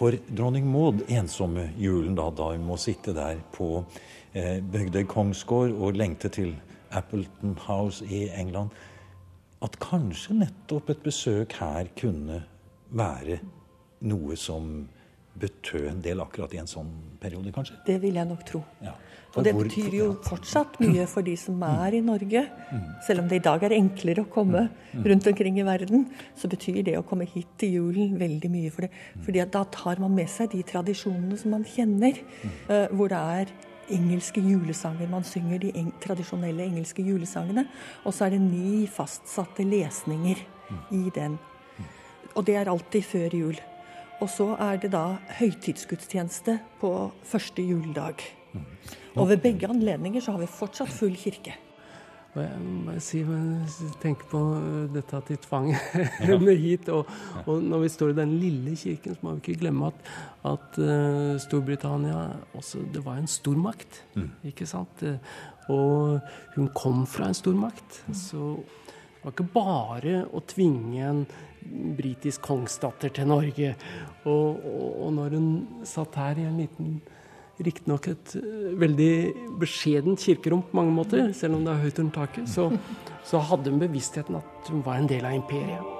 for 0.00 0.16
dronning 0.32 0.64
Maud 0.64 1.02
ensomme 1.12 1.66
julen, 1.76 2.14
da, 2.16 2.30
da 2.32 2.54
hun 2.54 2.64
må 2.64 2.78
sitte 2.80 3.12
der 3.12 3.42
på 3.52 3.82
eh, 4.32 4.62
Bygdøy 4.64 5.04
kongsgård 5.04 5.74
og 5.76 5.98
lengte 6.00 6.30
til 6.32 6.54
Appleton 6.96 7.52
House 7.66 8.06
i 8.08 8.22
England, 8.32 8.72
at 9.60 9.76
kanskje 9.82 10.38
nettopp 10.38 10.88
et 10.94 11.02
besøk 11.04 11.58
her 11.60 11.90
kunne 12.00 12.40
være 12.96 13.42
noe 14.08 14.38
som 14.40 14.70
betød 15.40 15.86
en 15.90 16.00
del 16.04 16.20
akkurat 16.22 16.52
i 16.54 16.60
en 16.62 16.68
sånn 16.70 16.90
periode, 17.20 17.52
kanskje? 17.54 17.78
Det 17.86 18.00
vil 18.02 18.14
jeg 18.20 18.28
nok 18.28 18.44
tro. 18.48 18.62
Ja. 18.84 18.92
Og 19.36 19.44
det 19.44 19.52
hvor- 19.54 19.64
betyr 19.64 19.92
jo 19.94 20.06
fortsatt 20.26 20.78
mye 20.80 21.06
for 21.06 21.22
de 21.22 21.36
som 21.36 21.62
er 21.62 21.94
i 21.94 22.00
Norge. 22.00 22.48
Selv 23.06 23.20
om 23.20 23.28
det 23.28 23.36
i 23.36 23.44
dag 23.46 23.62
er 23.62 23.70
enklere 23.76 24.24
å 24.24 24.28
komme 24.28 24.68
rundt 24.94 25.26
omkring 25.30 25.58
i 25.60 25.62
verden, 25.62 26.06
så 26.36 26.48
betyr 26.50 26.82
det 26.84 26.96
å 26.98 27.04
komme 27.06 27.26
hit 27.28 27.46
til 27.56 27.70
julen 27.76 28.18
veldig 28.18 28.50
mye 28.50 28.70
for 28.72 28.82
det. 28.82 28.90
Fordi 29.22 29.40
at 29.40 29.52
da 29.52 29.62
tar 29.64 30.00
man 30.00 30.14
med 30.14 30.26
seg 30.28 30.50
de 30.50 30.62
tradisjonene 30.64 31.38
som 31.38 31.52
man 31.52 31.64
kjenner, 31.64 32.18
eh, 32.68 32.88
hvor 32.88 33.08
det 33.08 33.18
er 33.18 33.46
engelske 33.90 34.42
julesanger. 34.42 35.08
Man 35.08 35.22
synger 35.22 35.60
de 35.60 35.72
eng 35.74 35.92
tradisjonelle 36.00 36.66
engelske 36.66 37.04
julesangene. 37.04 37.68
Og 38.04 38.12
så 38.12 38.26
er 38.26 38.30
det 38.30 38.40
ni 38.40 38.86
fastsatte 38.86 39.64
lesninger 39.64 40.38
i 40.92 41.10
den. 41.10 41.38
Og 42.36 42.44
det 42.44 42.56
er 42.56 42.66
alltid 42.66 43.02
før 43.04 43.30
jul. 43.30 43.56
Og 44.20 44.28
så 44.28 44.52
er 44.60 44.76
det 44.82 44.92
da 44.92 45.04
høytidsgudstjeneste 45.38 46.58
på 46.80 46.92
første 47.24 47.64
juledag. 47.64 48.22
Og 49.16 49.26
ved 49.32 49.40
begge 49.42 49.68
anledninger 49.68 50.22
så 50.22 50.34
har 50.36 50.42
vi 50.42 50.50
fortsatt 50.50 50.92
full 50.92 51.16
kirke. 51.18 51.56
Og 52.30 52.44
jeg 52.44 52.58
må 52.62 52.92
si, 53.02 53.20
men 53.26 53.64
tenk 53.98 54.20
på 54.30 54.40
dette 54.94 55.18
at 55.18 55.30
de 55.32 55.38
tvang 55.42 55.72
henne 56.28 56.54
hit. 56.60 56.86
Og, 56.94 57.08
og 57.42 57.64
når 57.64 57.82
vi 57.84 57.90
står 57.90 58.12
i 58.12 58.18
den 58.20 58.36
lille 58.38 58.76
kirken, 58.78 59.16
så 59.16 59.26
må 59.26 59.34
vi 59.34 59.42
ikke 59.42 59.64
glemme 59.64 59.88
at, 59.90 60.12
at 60.52 60.78
uh, 60.78 61.34
Storbritannia 61.42 62.20
også, 62.54 62.84
det 62.94 63.02
var 63.06 63.18
en 63.18 63.30
stormakt. 63.30 64.04
Ikke 64.46 64.68
sant? 64.68 65.02
Og 65.72 66.20
hun 66.54 66.70
kom 66.76 67.02
fra 67.10 67.32
en 67.32 67.38
stormakt. 67.38 68.04
Så 68.14 68.60
det 68.60 69.24
var 69.24 69.34
ikke 69.34 69.50
bare 69.56 70.20
å 70.30 70.44
tvinge 70.48 71.02
en 71.08 71.24
britisk 71.98 72.42
kongsdatter 72.46 73.12
til 73.14 73.28
Norge. 73.30 73.74
Og, 74.24 74.60
og, 74.60 74.86
og 75.06 75.12
når 75.16 75.36
hun 75.38 75.50
satt 75.88 76.18
her 76.20 76.40
i 76.40 76.48
en 76.48 76.60
liten 76.60 77.00
Riktignok 77.60 78.06
et 78.08 78.34
eh, 78.38 78.68
veldig 78.80 79.12
beskjedent 79.60 80.22
kirkerom 80.24 80.62
på 80.64 80.78
mange 80.78 80.94
måter, 80.96 81.26
selv 81.36 81.58
om 81.58 81.66
det 81.66 81.74
er 81.74 81.82
høyt 81.84 82.00
under 82.00 82.14
taket, 82.22 82.48
så, 82.48 82.70
så 83.28 83.42
hadde 83.50 83.68
hun 83.68 83.82
bevisstheten 83.82 84.40
at 84.40 84.70
hun 84.72 84.80
var 84.86 84.96
en 84.96 85.10
del 85.10 85.28
av 85.28 85.36
imperiet. 85.36 85.99